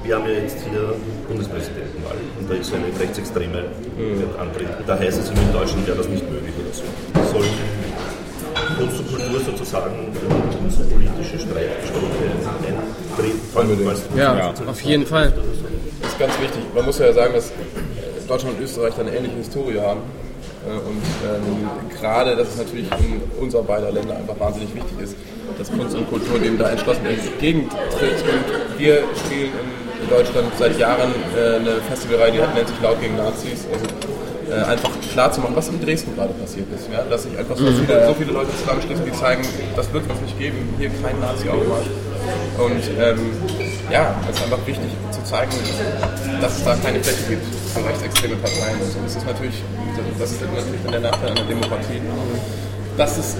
wir 0.04 0.16
haben 0.16 0.24
ja 0.24 0.32
jetzt 0.32 0.58
hier 0.68 0.94
Bundespräsidentenwahl 1.28 2.16
und 2.38 2.50
da 2.50 2.54
ist 2.54 2.72
eine 2.74 2.86
Rechtsextreme 2.98 3.64
mhm. 3.96 4.24
antreten. 4.40 4.72
Da 4.86 4.98
heißt 4.98 5.20
es 5.20 5.30
in 5.30 5.52
Deutschland 5.52 5.86
wäre 5.86 5.98
das 5.98 6.08
nicht 6.08 6.28
möglich 6.30 6.54
oder 6.58 6.74
so. 6.74 7.38
Soll 7.38 7.46
Kunst 8.76 8.98
und 8.98 9.08
Kultur 9.08 9.40
sozusagen 9.40 10.12
unsere 10.62 10.84
politische 10.84 11.38
Streitgespräche 11.38 12.34
eintreten? 12.68 14.16
Ja, 14.16 14.36
ja, 14.36 14.54
auf 14.66 14.80
jeden 14.82 15.06
Fall. 15.06 15.32
Das 16.02 16.12
ist 16.12 16.18
ganz 16.18 16.32
wichtig. 16.40 16.62
Man 16.74 16.84
muss 16.84 16.98
ja 16.98 17.12
sagen, 17.12 17.34
dass 17.34 17.52
Deutschland 18.26 18.56
und 18.56 18.64
Österreich 18.64 18.98
eine 18.98 19.14
ähnliche 19.14 19.36
Historie 19.36 19.78
haben. 19.80 20.00
Äh, 20.66 20.72
und 20.72 21.02
ähm, 21.24 21.68
gerade, 22.00 22.36
dass 22.36 22.48
es 22.48 22.56
natürlich 22.56 22.86
in 22.98 23.20
unserer 23.40 23.62
beider 23.62 23.92
Länder 23.92 24.16
einfach 24.16 24.38
wahnsinnig 24.38 24.74
wichtig 24.74 25.00
ist, 25.02 25.16
dass 25.58 25.70
Kunst 25.70 25.96
und 25.96 26.08
Kultur 26.08 26.38
dem 26.38 26.58
da 26.58 26.70
entschlossen 26.70 27.04
entgegentritt. 27.06 27.76
Und 27.92 28.78
wir 28.78 29.02
spielen 29.26 29.50
in 29.52 29.91
Deutschland 30.12 30.52
seit 30.58 30.78
Jahren 30.78 31.10
äh, 31.36 31.56
eine 31.56 31.80
Festivalreihe, 31.88 32.32
die 32.32 32.38
nennt 32.38 32.68
sich 32.68 32.80
Laut 32.82 33.00
gegen 33.00 33.16
Nazis. 33.16 33.64
Also, 33.72 33.86
äh, 34.52 34.64
einfach 34.64 34.90
klar 35.12 35.32
zu 35.32 35.40
machen, 35.40 35.56
was 35.56 35.68
in 35.68 35.80
Dresden 35.80 36.14
gerade 36.14 36.34
passiert 36.34 36.66
ist. 36.74 36.88
Ja? 36.92 37.02
Dass 37.08 37.22
sich 37.22 37.36
einfach 37.38 37.56
so 37.56 37.64
mhm. 37.64 37.86
viele, 37.86 38.06
so 38.06 38.14
viele 38.14 38.32
Leute 38.32 38.50
zusammenschließen, 38.60 39.04
die 39.04 39.12
zeigen, 39.12 39.42
das 39.74 39.90
wird 39.92 40.04
es 40.04 40.20
nicht 40.20 40.38
geben, 40.38 40.58
hier 40.78 40.90
kein 41.02 41.18
Nazi-Aufmarsch. 41.20 41.88
Und 42.58 42.84
ähm, 43.00 43.18
ja, 43.90 44.14
es 44.28 44.36
ist 44.36 44.44
einfach 44.44 44.66
wichtig 44.66 44.90
zu 45.10 45.24
zeigen, 45.24 45.52
dass 46.40 46.58
es 46.58 46.64
da 46.64 46.76
keine 46.76 47.00
Fläche 47.02 47.22
gibt 47.30 47.46
für 47.72 47.84
rechtsextreme 47.84 48.36
Parteien. 48.36 48.76
Und 48.80 48.92
so. 48.92 48.98
Das 49.02 49.16
ist 49.16 49.26
natürlich, 49.26 49.62
das 50.18 50.30
ist 50.32 50.42
natürlich 50.42 50.82
der 50.90 51.00
Nachteil 51.00 51.30
einer 51.30 51.44
Demokratie 51.44 52.00
dass 53.02 53.18
es 53.18 53.36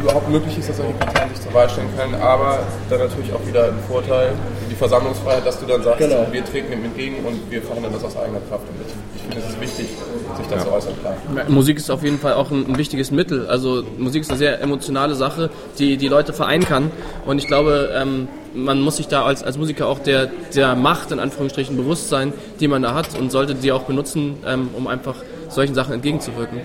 überhaupt 0.00 0.30
möglich 0.30 0.56
ist, 0.56 0.68
dass 0.68 0.76
solche 0.76 0.92
Parteien 0.92 1.30
sich 1.30 1.40
zur 1.40 1.52
Wahl 1.52 1.68
stellen 1.68 1.88
können, 1.98 2.14
aber 2.14 2.60
dann 2.88 3.00
natürlich 3.00 3.32
auch 3.32 3.44
wieder 3.44 3.64
ein 3.64 3.78
Vorteil, 3.88 4.30
die 4.70 4.76
Versammlungsfreiheit, 4.76 5.44
dass 5.44 5.58
du 5.58 5.66
dann 5.66 5.82
sagst, 5.82 5.98
genau. 5.98 6.26
wir 6.30 6.44
treten 6.44 6.72
ihm 6.72 6.84
entgegen 6.84 7.16
und 7.24 7.50
wir 7.50 7.60
verhindern 7.60 7.92
das 7.92 8.04
aus 8.04 8.16
eigener 8.16 8.38
Kraft. 8.48 8.62
Und 8.68 8.86
ich, 8.86 8.94
ich 9.16 9.22
finde, 9.22 9.38
es 9.38 9.52
ist 9.52 9.60
wichtig, 9.60 9.88
sich 10.36 10.46
dazu 10.48 10.68
ja. 10.68 10.74
äußern. 10.74 10.92
Klar. 11.00 11.16
Musik 11.48 11.78
ist 11.78 11.90
auf 11.90 12.04
jeden 12.04 12.20
Fall 12.20 12.34
auch 12.34 12.52
ein, 12.52 12.66
ein, 12.68 12.78
wichtiges 12.78 13.10
Mittel. 13.10 13.48
Also 13.48 13.82
Musik 13.98 14.22
ist 14.22 14.30
eine 14.30 14.38
sehr 14.38 14.60
emotionale 14.60 15.16
Sache, 15.16 15.50
die 15.80 15.96
die 15.96 16.08
Leute 16.08 16.32
vereinen 16.32 16.64
kann. 16.64 16.92
Und 17.26 17.38
ich 17.38 17.48
glaube, 17.48 17.90
ähm, 17.92 18.28
man 18.54 18.80
muss 18.80 18.98
sich 18.98 19.08
da 19.08 19.24
als, 19.24 19.42
als 19.42 19.58
Musiker 19.58 19.88
auch 19.88 19.98
der, 19.98 20.30
der 20.54 20.76
Macht, 20.76 21.10
in 21.10 21.18
Anführungsstrichen, 21.18 21.76
bewusst 21.76 22.08
sein, 22.10 22.32
die 22.60 22.68
man 22.68 22.82
da 22.82 22.94
hat 22.94 23.18
und 23.18 23.32
sollte 23.32 23.56
die 23.56 23.72
auch 23.72 23.82
benutzen, 23.82 24.36
ähm, 24.46 24.70
um 24.72 24.86
einfach 24.86 25.16
solchen 25.48 25.74
Sachen 25.74 25.94
entgegenzuwirken. 25.94 26.60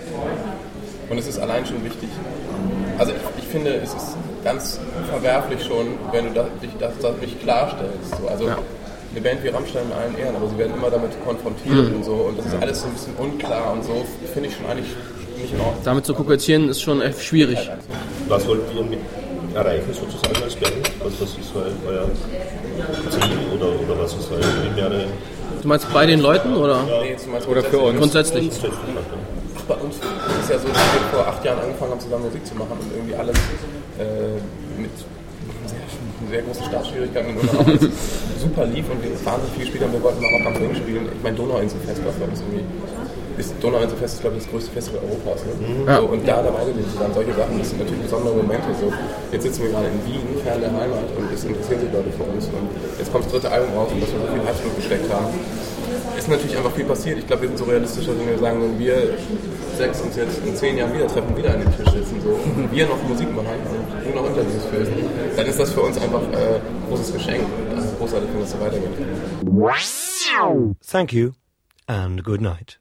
Und 1.09 1.17
es 1.17 1.27
ist 1.27 1.39
allein 1.39 1.65
schon 1.65 1.83
wichtig. 1.83 2.09
Also 2.97 3.11
ich, 3.11 3.43
ich 3.43 3.49
finde, 3.49 3.75
es 3.75 3.93
ist 3.93 4.17
ganz 4.43 4.79
verwerflich 5.09 5.63
schon, 5.63 5.97
wenn 6.11 6.25
du 6.25 6.31
das, 6.33 6.47
dich 6.61 6.71
das, 6.79 6.93
das 7.01 7.17
nicht 7.19 7.41
klarstellst. 7.41 8.17
So, 8.21 8.27
also 8.27 8.47
ja. 8.47 8.57
eine 9.11 9.21
Band 9.21 9.43
wie 9.43 9.49
Rammstein 9.49 9.85
in 9.85 9.93
allen 9.93 10.17
Ehren, 10.17 10.35
aber 10.35 10.47
sie 10.47 10.57
werden 10.57 10.73
immer 10.75 10.89
damit 10.89 11.11
konfrontiert 11.25 11.89
mhm. 11.89 11.97
und 11.97 12.05
so. 12.05 12.13
Und 12.13 12.39
das 12.39 12.45
ist 12.45 12.55
alles 12.61 12.81
so 12.81 12.87
ein 12.87 12.93
bisschen 12.93 13.15
unklar 13.17 13.73
und 13.73 13.83
so, 13.83 14.05
finde 14.33 14.49
ich 14.49 14.55
schon 14.55 14.65
eigentlich 14.67 14.89
nicht 15.37 15.53
in 15.53 15.59
Ordnung. 15.59 15.81
Damit 15.83 16.05
zu 16.05 16.13
kokettieren 16.13 16.69
ist 16.69 16.81
schon 16.81 17.01
echt 17.01 17.21
schwierig. 17.21 17.69
Was 18.27 18.47
wollt 18.47 18.61
ihr 18.75 18.83
mit 18.83 18.99
erreichen 19.53 19.93
sozusagen 19.93 20.43
als 20.43 20.55
Band? 20.55 20.73
Was, 21.03 21.13
was 21.21 21.29
ist 21.29 21.53
so 21.53 21.59
euer 21.87 22.09
Ziel 23.09 23.37
oder, 23.55 23.67
oder 23.67 24.01
was 24.01 24.13
ist 24.13 24.29
euer 24.31 24.39
primäre... 24.39 25.05
Du 25.61 25.67
meinst 25.67 25.91
bei 25.93 26.05
den 26.05 26.19
Leuten 26.19 26.55
oder? 26.55 26.83
Nee, 26.83 27.15
oder 27.47 27.63
für 27.63 27.79
uns? 27.79 27.97
Grundsätzlich. 27.97 28.51
Bei 29.67 29.75
uns 29.75 29.95
ist 29.97 30.03
es 30.43 30.49
ja 30.49 30.59
so, 30.59 30.67
dass 30.67 30.93
wir 30.93 31.01
vor 31.11 31.27
acht 31.27 31.43
Jahren 31.43 31.59
angefangen 31.59 31.91
haben, 31.91 31.99
zusammen 31.99 32.25
Musik 32.25 32.45
zu 32.45 32.55
machen 32.55 32.77
und 32.79 32.91
irgendwie 32.93 33.15
alles 33.15 33.37
äh, 33.97 34.37
mit 34.79 34.91
sehr 36.29 36.41
große 36.41 36.63
Startschwierigkeiten 36.63 37.37
und 37.37 37.49
auch 37.49 37.65
super 38.39 38.65
lief 38.65 38.85
und 38.89 39.01
wir 39.03 39.13
wahnsinnig 39.25 39.53
viel 39.53 39.63
gespielt 39.65 39.83
haben. 39.83 39.93
Wir 39.93 40.03
wollten 40.03 40.21
mal 40.21 40.31
Rock 40.31 40.45
am 40.47 40.55
Ring 40.57 40.75
spielen. 40.75 41.05
Ich 41.13 41.23
meine, 41.23 41.35
Donauinselfest 41.37 42.05
war 42.05 42.13
für 42.13 42.23
uns 42.23 42.41
irgendwie. 42.41 42.65
Ist 43.37 43.53
Donauinselfest 43.59 44.15
ist, 44.15 44.21
glaube 44.21 44.37
ich, 44.37 44.43
das 44.43 44.51
größte 44.51 44.71
Festival 44.71 45.01
Europas. 45.03 45.43
Ne? 45.43 45.53
Mhm. 45.59 45.87
Ja. 45.87 45.99
So, 45.99 46.07
und 46.07 46.23
da 46.25 46.41
dabei 46.41 46.65
gewesen 46.65 46.89
zu 46.89 46.97
sein, 46.97 47.11
solche 47.13 47.33
Sachen, 47.35 47.59
das 47.59 47.69
sind 47.69 47.79
natürlich 47.83 48.03
besondere 48.03 48.33
Momente. 48.35 48.69
So. 48.79 48.87
Jetzt 49.31 49.43
sitzen 49.43 49.63
wir 49.63 49.69
gerade 49.75 49.91
in 49.91 49.99
Wien, 50.07 50.23
fern 50.41 50.61
der 50.61 50.71
Heimat, 50.71 51.11
und 51.19 51.27
es 51.33 51.43
interessieren 51.43 51.81
sich 51.83 51.91
Leute 51.91 52.11
für 52.15 52.23
uns. 52.23 52.47
Und 52.47 52.71
jetzt 52.97 53.11
kommt 53.11 53.25
das 53.25 53.31
dritte 53.35 53.51
Album 53.51 53.75
raus 53.75 53.91
und 53.91 54.01
dass 54.01 54.09
wir 54.09 54.19
so 54.23 54.27
viel 54.31 54.43
Herzblut 54.43 54.75
gesteckt 54.79 55.09
haben 55.11 55.35
ist 56.25 56.31
natürlich 56.31 56.57
einfach 56.57 56.71
viel 56.71 56.85
passiert. 56.85 57.19
Ich 57.19 57.27
glaube, 57.27 57.43
wir 57.43 57.49
sind 57.49 57.57
so 57.59 57.65
realistisch, 57.65 58.05
dass 58.05 58.15
wir 58.17 58.37
sagen, 58.39 58.61
wenn 58.61 58.79
wir 58.79 59.17
sechs 59.77 60.01
uns 60.01 60.15
jetzt 60.15 60.43
in 60.45 60.55
zehn 60.55 60.77
Jahren 60.77 60.93
wieder 60.93 61.07
treffen, 61.07 61.37
wieder 61.37 61.53
an 61.53 61.59
den 61.59 61.71
Tisch 61.75 61.89
sitzen, 61.91 62.19
so, 62.21 62.29
und 62.29 62.71
wir 62.71 62.87
noch 62.87 63.01
Musik 63.03 63.33
machen 63.35 63.47
und 63.47 64.05
du 64.05 64.15
noch 64.15 64.27
Interviews 64.27 64.65
führst, 64.65 64.91
dann 65.35 65.45
ist 65.45 65.59
das 65.59 65.71
für 65.71 65.81
uns 65.81 65.97
einfach 65.97 66.23
äh, 66.31 66.55
ein 66.55 66.89
großes 66.89 67.13
Geschenk. 67.13 67.45
Das 67.75 67.85
ist 67.85 67.97
großartig, 67.99 68.29
wenn 68.33 68.41
das 68.41 68.51
so 68.51 68.59
weitergeht. 68.59 68.89
Thank 70.89 71.13
you 71.13 71.31
and 71.87 72.23
good 72.23 72.41
night. 72.41 72.79